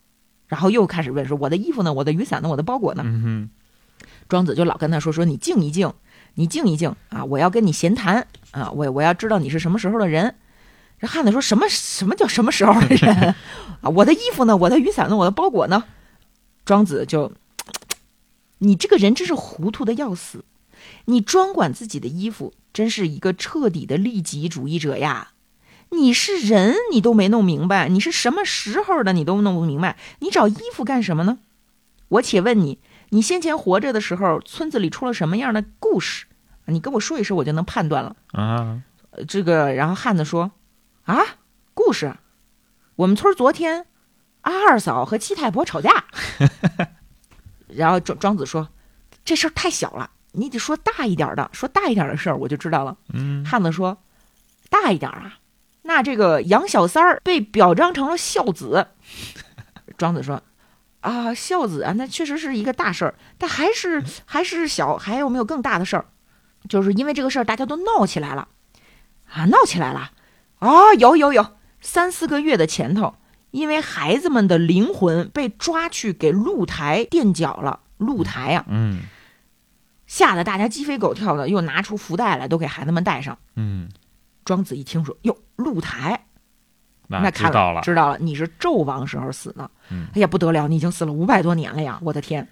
[0.52, 1.94] 然后又开始问说：“我的衣服呢？
[1.94, 2.50] 我的雨伞呢？
[2.50, 3.50] 我的包裹呢？”嗯，
[4.28, 5.94] 庄子就老跟他说：“说你静一静。”
[6.36, 7.24] 你静一静啊！
[7.26, 8.70] 我要跟你闲谈啊！
[8.72, 10.36] 我我要知道你是什么时候的人。
[11.00, 11.68] 这汉子说什么？
[11.70, 13.36] 什么叫什么时候的人
[13.82, 13.90] 啊？
[13.90, 14.56] 我的衣服呢？
[14.56, 15.16] 我的雨伞呢？
[15.18, 15.84] 我的包裹呢？
[16.66, 17.34] 庄子就，
[18.60, 20.46] 你这个人真是糊涂的要死！
[21.06, 25.32] 你专管自己的衣服，真是一个彻底的利己主义者呀！
[25.92, 31.40] 你是人，你都没弄明白，你是什么时候的，你都弄不明白，你找衣服干什么呢？
[32.10, 32.80] 我且问你。
[33.14, 36.28] 你先前活着的时候，村子里出了什么样的故事？
[36.68, 38.16] 你跟我说一声，我就能判断了。
[38.32, 38.82] 啊，
[39.28, 40.52] 这个，然后汉子说
[41.04, 41.20] ：“啊，
[41.74, 42.16] 故事，
[42.96, 43.86] 我们村昨天
[44.42, 46.06] 阿二嫂和七太婆吵架。
[47.68, 48.70] ”然后庄庄子说
[49.26, 53.98] ：“这事儿太小了，你得说大一点的，说大一点的事儿，我就知道了。”嗯，汉子说
[54.72, 55.38] ：“大一点啊，
[55.92, 58.88] 那这个杨小三儿被表彰成了孝子。
[60.00, 60.42] 庄子说
[61.02, 66.06] ：“啊，孝子啊，那确实是一个大事儿，但还是 还是小，还有没有更大的事儿？
[66.70, 68.48] 就是因为这个事儿，大家都闹起来了
[69.34, 70.12] 啊，闹起来了
[70.60, 71.46] 啊，有有有，
[71.82, 73.16] 三四个月的前头，
[73.52, 79.02] 因为孩子们的灵魂被抓去给露台垫脚了，露台啊，嗯
[80.08, 83.38] 吓得大家鸡飞狗跳的，又拿出福袋来，都给孩子们带上。
[83.56, 83.90] 嗯，
[84.44, 86.26] 庄子一听说，哟，露台，
[87.08, 89.70] 那那看知道了，知道了，你是纣王时候死的。
[89.90, 92.00] 嗯哎呀，不得了，你已经死了五百多年了呀！
[92.02, 92.48] 我的天，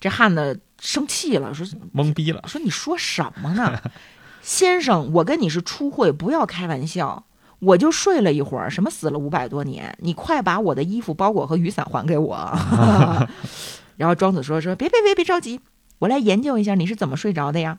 [0.00, 2.42] 这汉子生气了，说懵逼了。
[2.46, 3.80] 说你说什么呢，
[4.42, 7.24] 先生，我跟你是初会，不要开玩笑。
[7.60, 9.96] 我就睡了一会儿，什么死了五百多年？
[10.00, 12.58] 你快把我的衣服、包裹和雨伞还给我。
[13.96, 15.60] 然后庄子说说别别别别着急，
[16.00, 17.78] 我来研究一下你是怎么睡着的呀。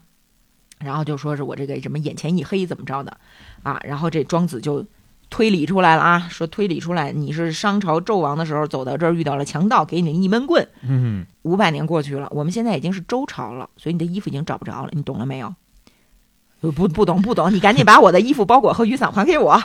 [0.79, 3.17] 然后就说是我这个什么眼前一黑怎么着的
[3.65, 3.81] 啊？
[3.83, 4.85] 然后这庄子就
[5.29, 10.65] 推理出来了啊，说推理出来你是商朝纣王的时候走到这儿遇到了强盗，给你一闷棍。
[10.83, 15.53] 嗯，五百年过去了，我们现在已经是周朝了，所以你的衣服已经找不着了，你懂了没有？
[16.61, 19.63] 呃不不懂不懂，你赶紧把我的衣服、包裹和雨伞还给我。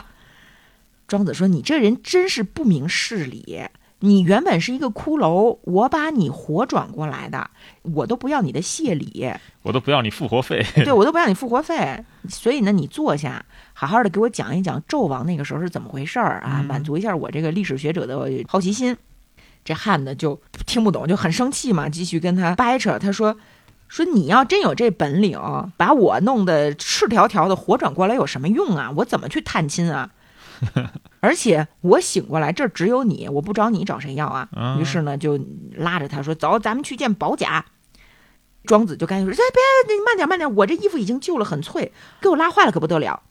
[1.07, 3.61] 庄子说：“你这人真是不明事理。
[4.01, 7.49] 你原本是一个骷髅，我把你活转过来的，
[7.81, 9.31] 我都不要你的谢礼，
[9.61, 10.65] 我都不要你复活费。
[10.75, 12.03] 对我都不要你复活费。
[12.27, 18.97] 所以呢，你坐下，好好的给我讲一讲纣王那个时候是怎么回事儿啊，嗯满足一下我这个历史学者的好奇心。
[19.63, 22.97] 这汉子就听不懂，就很生气嘛，继续跟他掰扯。
[22.97, 23.37] 他说
[23.87, 25.39] ：“说你要真有这本领，
[25.77, 28.91] 把我弄得赤条条的活转过来有什么用啊？
[28.95, 30.09] 我怎么去探亲啊？
[31.19, 34.49] 而且我醒过来，这儿只有你，我不找你找谁要啊？
[34.55, 35.39] 嗯于是呢，就
[35.75, 37.65] 拉着他说：“走，咱们去见保甲。”
[38.65, 39.47] 庄子就赶紧说：“哎，
[39.87, 41.91] 别，你慢点，慢点，我这衣服已经旧了，很脆，
[42.21, 43.23] 给我拉坏了可不得了。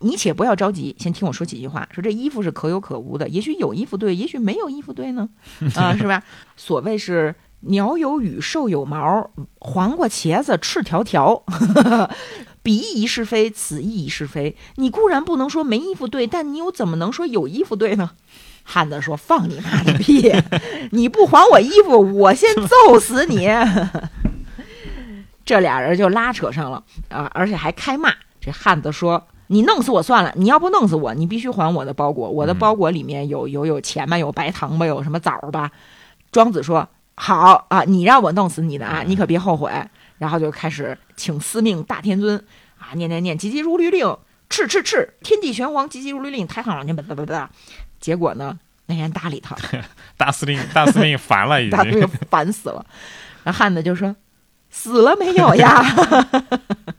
[0.00, 1.88] 你且不要着急，先听我说几句话。
[1.92, 5.28] 说这衣服是可有可无的，也许有衣服对，也许没有衣服对呢，
[5.76, 6.22] 啊，是吧？
[6.56, 11.42] 所谓是鸟有羽，兽有毛，黄瓜茄子赤条条，
[12.66, 14.56] 彼亦是非，此亦是非。
[14.74, 18.10] 你固然不能说没衣服对，但你又怎么能说有衣服对呢？”
[18.68, 20.34] 汉子说：“放你妈的屁！
[20.90, 23.46] 你不还我衣服，我先揍死你！”
[25.46, 28.12] 这俩人就拉扯上了啊，而且还开骂。
[28.40, 32.28] 这汉子说：“你弄死我算了，你要不弄死我，你必须还我的包裹。
[32.28, 35.70] 我的包裹里面有有有钱吧，有白糖吧，有什么枣吧。”
[36.32, 39.70] 庄子说：“好啊，你让我弄死你的啊，你可别后悔。”
[40.18, 42.36] 然后就开始请司命大天尊
[42.78, 44.06] 啊，念念念，急急如律令，
[44.48, 47.50] 敕敕敕，天地玄黄，急急如律令，太上老君，哒哒哒哒。
[47.98, 49.56] 结果呢，没人搭理他。
[50.16, 52.08] 大司令，大司令烦了已经。
[52.30, 52.84] 烦死了。
[53.42, 54.14] 然后汉子就说
[54.70, 55.82] ：“死了没有呀？”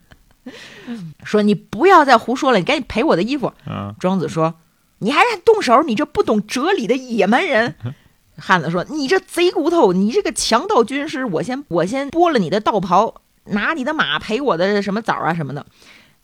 [1.23, 3.53] 说你不要再胡说了，你赶紧赔我的衣服。
[3.65, 4.55] 嗯，庄子说
[4.99, 5.83] ：“你还敢动手？
[5.83, 7.75] 你这不懂哲理的野蛮人！”
[8.37, 15.65] 汉子说：“你这贼骨头，你这个强盗军师，我先我先剥了你的道袍，拿你的马赔我的什么枣啊什么的。”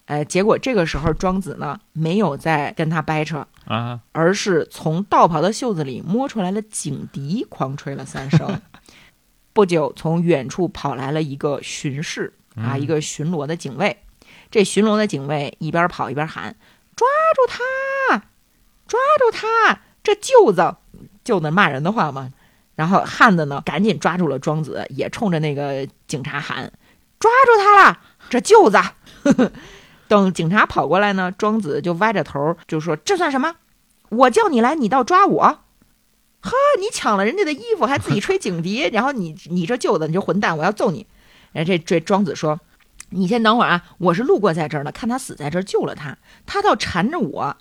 [0.06, 8.62] 呃，结果这个时候庄子呢没有再跟他掰扯，啊，而是从道袍的袖子里摸出来了警笛，狂吹了三声。
[9.54, 13.98] 不久，从远处跑来了一个巡视啊，嗯一个巡逻的警卫。
[14.52, 16.56] 这巡逻的警卫一边跑一边喊
[16.98, 18.26] ：“抓住他！
[18.86, 19.82] 抓住他！
[20.04, 20.76] 这舅子，
[21.24, 22.30] 舅子骂人的话嘛。”
[22.76, 26.74] 然后汉子呢，赶紧抓住了庄子，也冲着那个警察喊
[27.20, 28.00] ：“抓住他了！
[28.32, 28.80] 这舅子！”
[30.10, 33.56] 等警察跑过来呢，庄子就歪着头就说：“这算什么？
[34.10, 35.44] 我叫你来，你倒抓我！
[36.42, 41.06] 呵，你抢了人家的衣服，还自己吹警笛，然后你你这舅子，你这混蛋，我要揍你！”
[41.54, 42.60] 然后这这庄子说
[43.12, 46.18] ：“你先等会儿啊，我是路过在这儿的，看他死在这儿，救了他，
[46.48, 47.58] 他倒缠着我。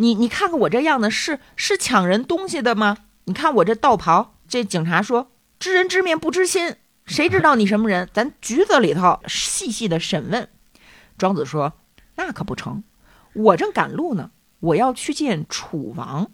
[0.00, 2.96] 你你看看我这样子，是是抢人东西的吗？
[3.24, 5.30] 你看我这道袍。”这警察说
[5.60, 8.08] ：“知人知面不知心，谁知道你什么人？
[8.14, 10.48] 咱局子里头细细的审问。”
[11.18, 11.74] 庄子说
[12.16, 12.84] ：“那可不成，
[13.34, 14.30] 我正赶路呢，
[14.60, 16.30] 我要去见楚王。”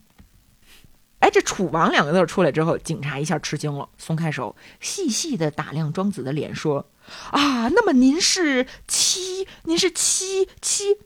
[1.20, 6.90] 哎，这“楚王”两个字出来之后，警察一下吃惊了，松开手，细细的打量庄子的脸，说
[7.32, 9.48] ：“啊，那么您是七？
[9.64, 10.98] 您是七七？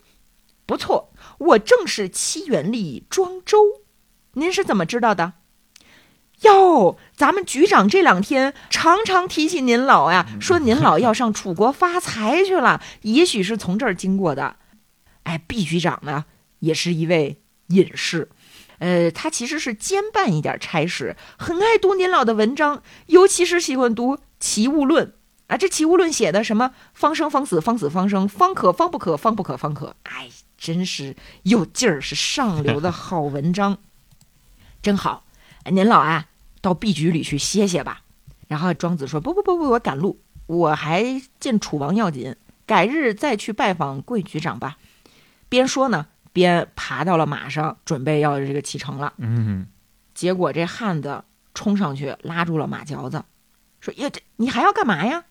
[0.66, 3.82] 不错，我正是七元里庄周。
[4.34, 5.34] 您是怎么知道的？”
[6.42, 14.54] 哟，咱们局长这两天常常提起您老呀，说您老要上楚国发财去了， 也许是从这儿经过的。
[15.24, 16.26] 哎毕局长呢，
[16.60, 18.28] 也是一位隐士，
[18.78, 25.06] 呃，他其实是兼办一点差事，很爱读您老的文章，尤其是喜欢读《齐物论》
[25.48, 25.56] 啊。
[25.56, 30.28] 这《齐物论》写的什么方生方死方死方生，方可方不可方不可方可，哎，
[30.58, 33.78] 真是有劲儿，是上流的好文章，
[34.82, 35.24] 真好。
[35.62, 36.28] 哎您老啊，
[36.60, 38.02] 到 B 局里去歇歇吧。
[38.48, 42.34] 然后庄子说：“不不不不，我赶路，我还见楚王要紧，
[42.66, 44.78] 改日再去拜访贵局长吧。”
[45.48, 49.12] 边说呢，边爬到了马上，准备要这个启程了。
[49.18, 49.66] 嗯，
[50.14, 53.22] 结果这汉子冲上去拉住了马嚼子，
[53.80, 55.24] 说：“呀，这你还要干嘛呀？”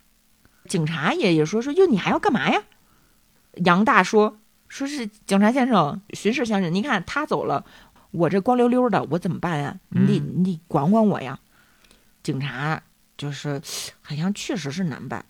[0.69, 2.63] 警察也也说：“说哟，你还要干嘛呀？”
[3.65, 4.37] 杨大说
[4.67, 7.65] ：“说是警察先生、巡视先生，您看他走了，
[8.11, 9.79] 我这光溜溜的，我怎么办呀？
[9.89, 11.39] 你得你得管管我呀。”
[12.23, 12.81] 警察
[13.17, 13.61] 就是
[14.01, 15.23] 好像确实是难办，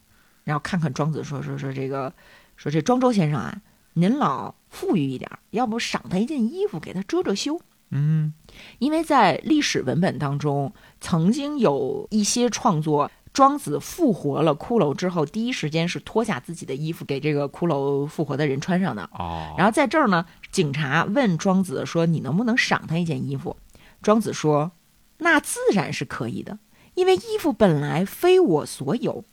[0.44, 2.12] 然后看看庄子说：“说说这个，
[2.56, 3.62] 说这庄周先生啊，
[3.94, 8.34] 您老富裕一点，要不赏他一件衣服给他遮遮羞。”嗯，
[8.80, 19.08] 因为在历史文本当中，曾经有一些创作，庄子复活了骷髅之后，第一时间是脱下自己的衣服给这个骷髅复活的人穿上的。
[19.14, 23.56] 哦，然后在这儿呢，警察问庄子说：“你能不能赏他一件衣服？”
[24.02, 24.72] 庄子说
[25.20, 26.58] ：“那自然是可以的，
[26.96, 29.24] 因为衣服本来非我所有。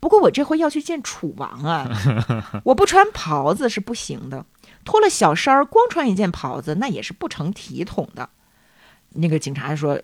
[0.00, 1.90] 不过我这回要去见楚王啊，
[2.64, 4.46] 我不穿袍子是不行的。”
[4.86, 8.30] 脱了小衫儿，光穿一件袍子，那也是不成体统的。
[9.10, 10.00] 那个警察说：“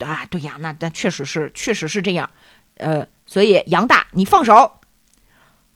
[0.00, 2.28] 啊，对呀，那那确实是，确实是这样。
[2.78, 4.80] 呃，所以杨大，你放手。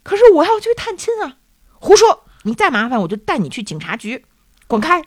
[0.02, 1.36] 可是我要去探亲啊！
[1.74, 2.24] 胡说！
[2.44, 4.24] 你再麻烦，我就带你去警察局，
[4.66, 5.02] 滚开！”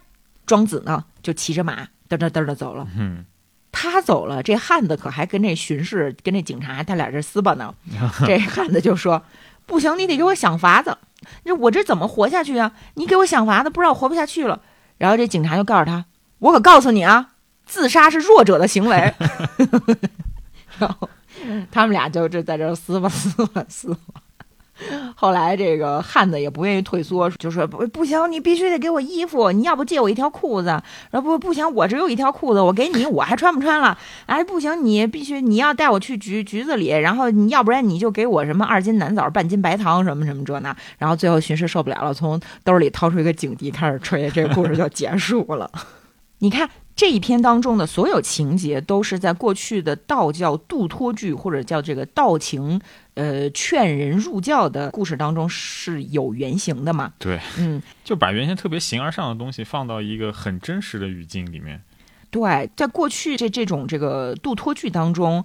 [0.47, 2.87] 庄子呢，就骑着马嘚嘚嘚的走了。
[2.97, 3.25] 嗯，
[3.71, 7.73] 他走了，这汉子可还跟那巡视、跟那警察他俩这撕巴呢。
[8.25, 9.23] 这汉子就说
[9.65, 10.97] ：“不行，你得给我想法子。”
[11.43, 12.71] 这我这怎么活下去啊？
[12.93, 14.61] 你给我想法子，不然我活不下去了。
[14.97, 16.05] 然后这警察就告诉他
[16.39, 17.31] ：“我可告诉你啊，
[17.65, 19.13] 自杀是弱者的行为。”
[20.79, 21.09] 然后
[21.71, 23.97] 他们俩就这在这撕吧撕吧撕吧。
[25.15, 30.67] 后来这个汉子也不愿意退缩，就说：“不不行，你必须得给我衣服，你要不借我一条裤子。
[31.11, 33.97] 然后不不行，我只有一条裤子，我给你，我还穿不穿了？
[34.27, 40.75] 哎，不行，你必须你要带我去局局子里，然后你要不然你就给我什么二斤南枣，半斤白糖，什么什么这那。
[40.97, 45.71] 然后最后巡视受不了了，从兜里掏出一个警笛开始吹，这个故事就结束了。
[46.39, 46.69] 你看。
[46.95, 52.79] 这一篇当中的所有情节都是在过去的道教度脱剧或者叫这个道情，
[53.15, 57.13] 呃，劝人入教的故事当中是有原型的嘛？
[57.19, 61.81] 对，嗯，就把原先特别形而上的东西放到一个很真实的语境里面。
[62.31, 65.43] 对，在过去这这种这个度脱剧当中。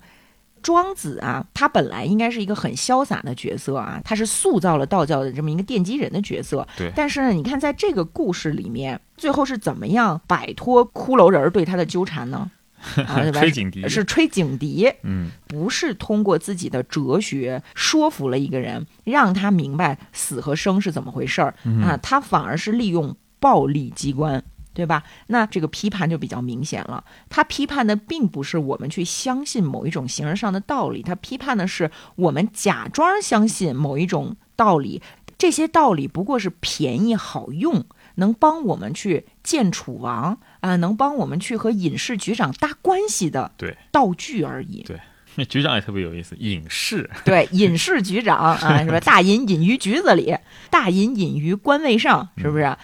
[0.62, 6.66] 庄子啊，他本来应该是一个很潇洒的角色啊，他是塑造了道教的这么一个奠基人的角色。
[6.76, 6.92] 对。
[6.94, 12.50] 但是呢，你看在这个故事里面，最后是怎么样摆脱骷髅人对他的纠缠呢？
[13.06, 14.90] 啊，吹警笛是吹警笛。
[15.02, 24.42] 嗯，不是通过自己的哲学说服了一个人，让他明白死和生是怎么回事儿啊，他反而是利用暴力机关。
[24.72, 25.02] 对吧？
[25.26, 27.04] 那这个批判就比较明显了。
[27.28, 35.02] 他批判的并不是我们去相信某一种形而上的道理，他批判的是我们假装相信某一种道理。
[35.36, 37.84] 这些道理不过是便宜好用，
[38.16, 43.50] 能帮我们去见楚王啊，能帮我们去和隐士局长搭关系的
[43.90, 44.82] 道具而已。
[44.82, 45.00] 对，
[45.36, 47.08] 那 局长也特别有意思，隐士。
[47.24, 49.00] 对，隐士局长啊，是吧？
[49.00, 50.36] 大隐隐于局子里，
[50.68, 52.76] 大隐隐于官位上，是不是？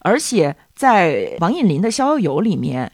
[0.00, 2.90] 而且在王彦霖的《逍遥游》里面，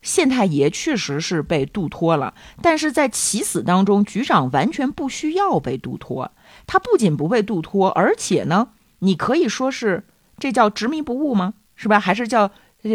[0.00, 6.30] 县太爷确实是被度脱了，但是在起死当中，局长完全不需要被度脱。
[6.68, 8.68] 他不仅不被度脱，而且呢，
[9.00, 10.04] 你可以说是
[10.38, 11.54] 这叫执迷不悟吗？
[11.74, 11.98] 是吧？
[11.98, 12.52] 还是叫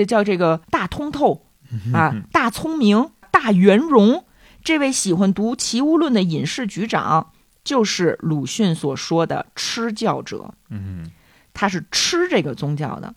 [0.08, 1.48] 叫这个大通透
[1.94, 4.24] 啊，大聪明，大圆融？
[4.64, 7.34] 这位喜欢读《齐物论》的隐士局长，
[7.66, 10.54] 就是鲁迅所说的吃教者。
[10.70, 11.12] 嗯，
[11.54, 13.14] 他是吃这个宗教的。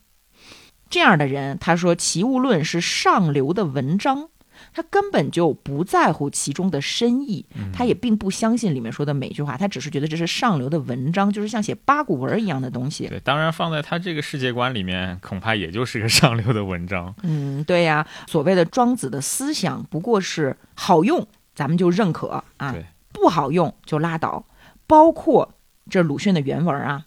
[0.91, 4.29] 这样的人，他说《齐物论》是上流的文章，
[4.75, 13.07] 他根本就不在乎其中的深意，他也并不相信里面说的每句话，他只是觉得这是上流的文章，就是像写八股文一样的东西。
[13.07, 17.15] 对，当然放在他这个世界观里面，恐怕也就是个上流的文章。
[17.23, 22.75] 嗯，对呀，所谓的庄子的思想，不过是好用，咱们就认可啊；
[23.13, 24.45] 不好用就拉倒。
[24.89, 25.55] 包括
[25.89, 27.07] 这鲁迅的原文啊，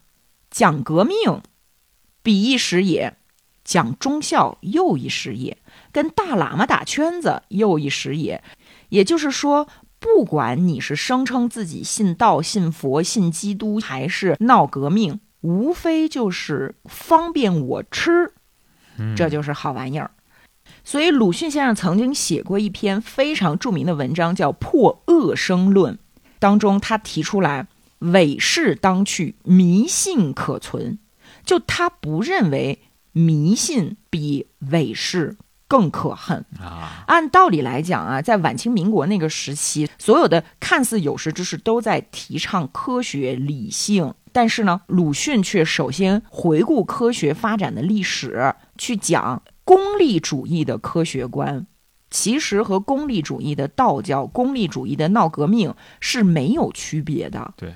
[0.50, 1.42] 讲革命，
[2.24, 3.18] 彼一时也。
[3.64, 5.58] 讲忠孝又一时也，
[5.92, 8.44] 跟大喇嘛打圈子又一时也。
[8.90, 9.68] 也就是说，
[10.00, 18.34] 不管你是声称自己信道、信佛、信基督，还是闹革命，无非就是方便我吃，
[19.16, 20.12] 这就是好玩意儿。
[20.84, 25.94] 所以，鲁迅先生曾经写过一篇非常著名的文章，叫《破恶生论》，
[26.38, 27.68] 当中他提出来：
[28.00, 31.00] 伪事当去，迷信可存。
[31.46, 32.80] 就他不认为。
[33.14, 35.38] 迷信比伪饰
[35.68, 36.46] 更可恨。
[36.60, 51.66] 啊，按道理来讲啊，在晚清民国那个时期，所有的看似有识之士都在提倡科学理性，但是呢，鲁迅却首先回顾科学发展的历史，去讲功利主义的科学观。
[52.12, 57.56] 其实和功利主义的道教、功利主义的闹革命是没有区别的。
[57.58, 57.76] 对，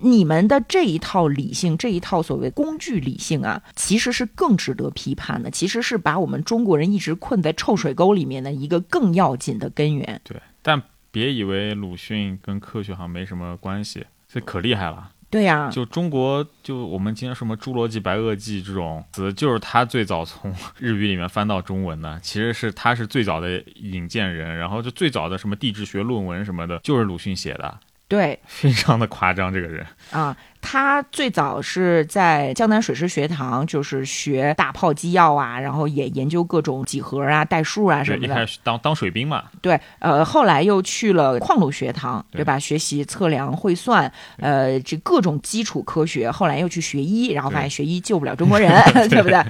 [0.00, 5.50] 你们的这一套理性，这一套所谓工具理性啊，其实是更值得批判的。
[5.50, 10.20] 其实是把我们中国人一直困在臭水沟里面的一个更要紧的根源。
[10.24, 15.10] 对，但别以为鲁迅跟科学好像没什么关系，这可厉害了。
[15.28, 22.18] 对呀、就中国，就我们今天什么侏罗纪、白垩纪这种词，就是他最早从日语里面翻到中文的。
[22.20, 27.78] 其实是他是最早的引荐人，然后就最早的什么地质学论文什么的，就是鲁迅写的，
[28.10, 29.54] 对非常的夸张。
[29.54, 38.26] 这个人，啊，他最早是在江南水师学堂，就是学大炮机要啊，然后也研究各种几何啊、代数啊什，么的。
[38.26, 42.58] 一开始当当水兵嘛，对，呃，后来又去了矿路学堂，对对吧？
[42.58, 46.28] 学习测量、会算，呃，这各种基础科学。
[46.28, 48.70] 后来又去学医，然后发现学医救不了中国人，
[49.08, 49.40] 对不对？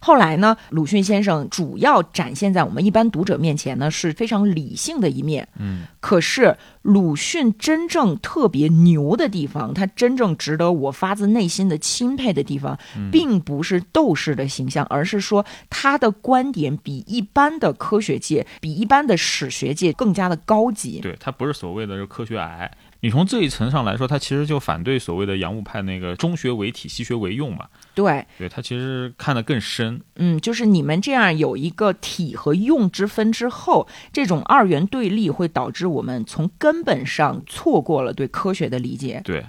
[0.00, 5.46] 后来呢，鲁迅先生主要展现在我们一般读者面前呢，是非常理性的一面。
[5.58, 21.00] 嗯，可是鲁迅真正特别牛的地方，他真正值得我发自内心的钦佩的地方，嗯并不是斗士的形象，而是说他的观点比一般的科学界、比一般的史学界更加的高级。
[21.00, 22.70] 对他不是所谓的科学癌。
[23.02, 27.66] 你从这一层上来说，他其实就反对所谓的洋务派那个中学为体，西学为用嘛。
[27.94, 30.00] 对，对他其实看得更深。
[30.16, 39.22] 嗯，就是你们这样有一个体和用之分之后，这种二元对立会导致我们从根本上错过了对科学的理解。
[39.24, 39.46] 对，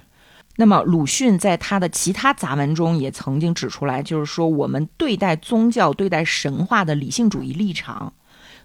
[0.55, 8.13] 那么，鲁迅在他的其他杂文中也曾经指出来，就是说，我们对待宗教、对待神话的理性主义立场，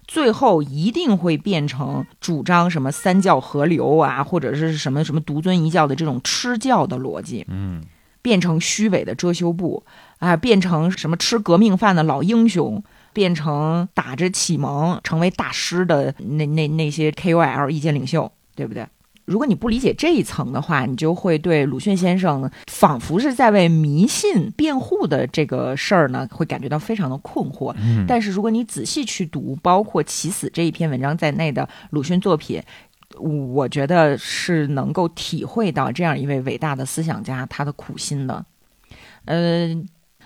[0.07, 7.83] 最后一定会变成主张什么三教合流啊，或者是什么什么独尊一教的这种吃教的逻辑，嗯，
[8.21, 9.83] 变成虚伪的遮羞布
[10.19, 12.83] 啊，变成什么吃革命饭的老英雄。
[13.13, 18.85] 变成打着启蒙成为大师的那那那些 KOL 意见领袖，对不对？
[19.27, 27.75] 如果你不理解这一层的话，你就会对鲁迅先生仿佛是在为迷信辩护的这个事儿呢，会感觉到非常的困惑。
[27.77, 32.63] 嗯但是如果你仔细去读，包括《起死》这一篇文章在内的鲁迅作品，
[33.19, 38.45] 我觉得是能够体会到这样一位伟大的思想家他的苦心的。
[39.25, 39.75] 呃，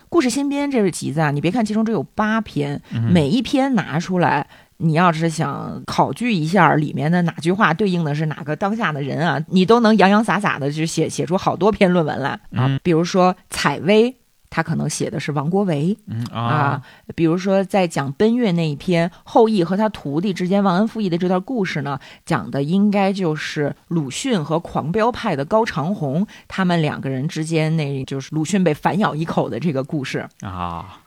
[0.09, 2.79] 故事新编这个集子啊，你别看其中只有八篇，
[3.11, 4.47] 每一篇拿出来。
[4.81, 12.65] 你要是想考据一下里面的哪句话对应的是哪个当下的人啊，你都能洋洋洒洒的就写写出好多篇论文来啊。
[12.67, 14.15] 嗯比如说采薇，
[14.49, 16.81] 他可能写的是王国维嗯啊啊，。
[17.15, 30.27] 比如说在讲奔月那一篇，后羿和他徒弟之间忘恩负义的这段故事呢，讲的应该就是鲁迅和狂飙派的高长虹他们两个人之间，那就是鲁迅被反咬一口的这个故事。
[30.41, 31.00] 啊，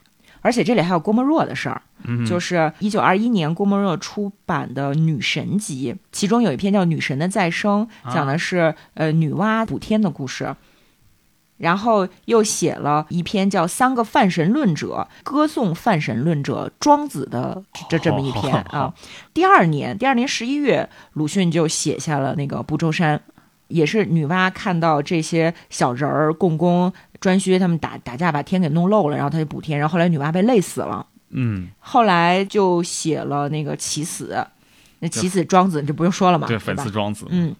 [0.45, 10.55] 而且这里还有郭沫若的事儿，嗯，就是一九二一年郭沫若出版的《女神集》，其中有一篇叫《女神的再生》，啊讲的是、呃女娲补天的故事。
[11.57, 18.93] 然后又写了一篇叫《三个泛神论者》，歌颂泛神论者庄子的这这么一篇啊。
[19.33, 23.17] 第二年，第二年十一月，鲁迅就写下了那个《不周山》，
[23.69, 26.93] 也是女娲看到这些小人儿、共工、
[27.25, 31.07] 颛顼他们打打架把天给弄漏了，然后他就补天，然后后来女娲被累死了。
[31.31, 34.35] 嗯，后来就写了那个《起死》，
[35.01, 36.91] 那《起死》庄子就不用说了嘛，对，粉丝？
[36.91, 37.57] 庄子，嗯，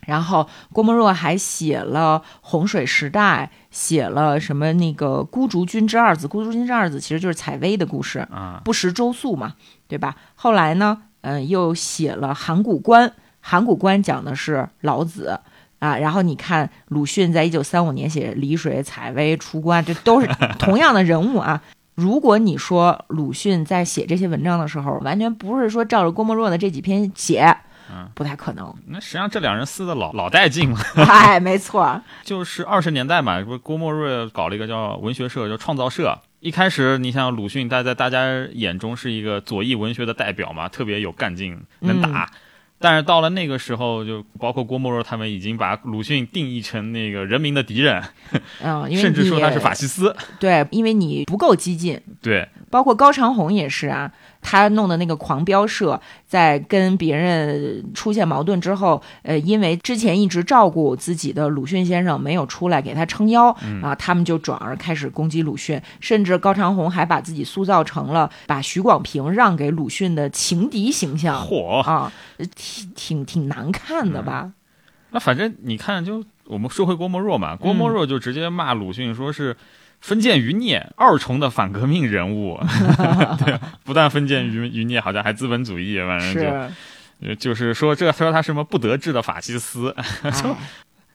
[0.00, 9.54] 然后郭沫若还写了《洪水时代》，写了什么那个《孤竹君之二子》，《孤竹君之二子》其实就是采薇的故事，啊，不食周粟嘛，
[9.88, 10.14] 对吧？
[10.34, 13.08] 后来呢，嗯、又写了《函谷关》，
[13.40, 15.40] 《函谷关》讲的是老子。
[15.84, 20.26] 啊，然后你看鲁迅在一九三五年写丽水、采薇、出关，这都是
[20.58, 21.60] 同样的人物啊。
[21.94, 27.54] 如果你说鲁迅在写这些文章的时候，完全不是说照着郭沫若的这几篇写，
[27.92, 28.74] 嗯不太可能。
[28.86, 30.78] 那实际上这两人撕的老老带劲了。
[31.06, 36.18] 哎，没错，就是二十年代嘛，不是郭沫若搞了一个叫文学社，叫创造社。
[36.40, 42.30] 一开始，你像鲁迅，他在大家眼中是一个左翼文学的代表嘛，特别有干劲，能打。
[42.84, 48.02] 但是到了那个时候，就包括郭沫若他们已经把鲁迅定义成那个人民的敌人，
[48.62, 50.14] 嗯， 因为甚至说他是法西斯。
[50.38, 54.12] 对，因为你不够激进，对，包括高长宏也是啊，
[54.44, 63.48] 他弄的那个狂飙社，在跟别人出现矛盾之后，呃，因为之前一直照顾自己的鲁迅先生没有出来给他撑腰、
[63.82, 71.42] 啊，他们就转而开始攻击鲁迅，甚至高长宏还把自己塑造成了把许广平让给鲁迅的情敌形象。
[71.42, 71.80] 嚯！
[71.80, 72.12] 啊，
[72.54, 74.52] 挺挺挺难看的吧？
[75.10, 79.56] 那反正你看，就我们说回郭沫若嘛，郭沫若就直接骂鲁迅，说是
[80.04, 82.60] 封建余孽，二重的反革命人物。
[83.42, 86.70] 对，不但封建余余孽，好像还资本主义，反正
[87.22, 89.96] 就就是说这说他什么不得志的法西斯。
[90.22, 90.30] 哎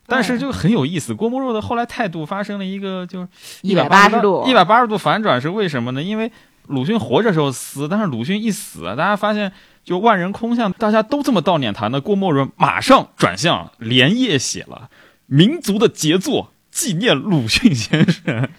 [0.08, 3.28] 但是就很有意思，郭沫若的后来态度发生了一个就是
[3.62, 6.02] 一百八十度，一百八十度反转是为什么呢？
[6.02, 6.32] 因为
[6.66, 9.52] 鲁迅活着时候撕，但是鲁迅一死，大家发现
[9.84, 14.90] 就万人空巷，大家都这么悼念他，那郭沫若马上转向，连夜写了
[15.28, 18.50] 民族的杰作，纪念鲁迅先生。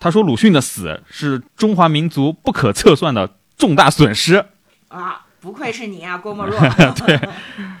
[0.00, 4.46] 他说鲁迅的死是中华民族不可测算的重大损失。
[4.88, 6.58] 啊，不愧是你啊，郭沫若。
[7.06, 7.20] 对，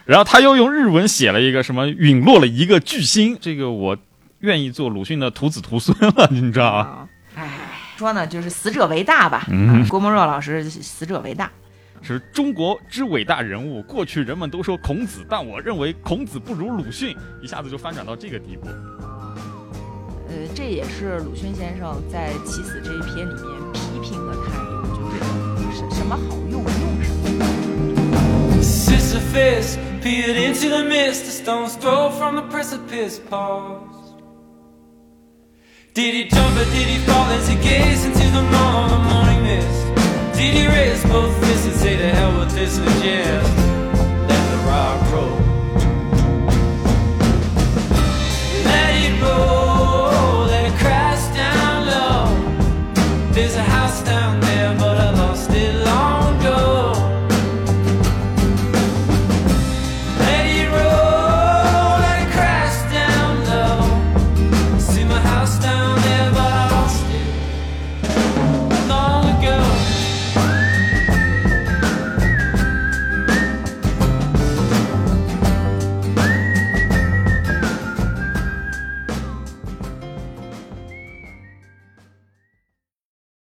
[0.04, 3.96] 然后他又用日文写了一个什么陨落了一个巨星，这个我
[4.40, 6.78] 愿意做鲁迅的徒子徒孙了，你知道吗？
[6.78, 7.50] 啊，哎，
[7.96, 9.46] 说呢，就是死者为大吧。
[9.48, 11.50] 嗯啊郭沫若老师死者为大。
[12.02, 13.82] 是中国之伟大人物。
[13.82, 18.68] 过去人们都说孔子，但我认为孔子不如鲁迅，一下子就翻转到这个地步。
[20.30, 25.18] 呃，这也是鲁迅先生在《起死》这一篇里面批评的态度，就是
[25.76, 27.44] 什什么好用用什么。
[28.62, 34.14] Sisyphus peered into the mist, a stone's throw from the precipice paused.
[35.94, 39.42] Did he jump or did he fall as he gazed into the morn, the morning
[39.42, 39.84] mist?
[40.38, 43.50] Did he raise both fists and say to hell with this and just
[44.28, 45.36] let the rock roll?
[48.64, 49.69] Let it roll,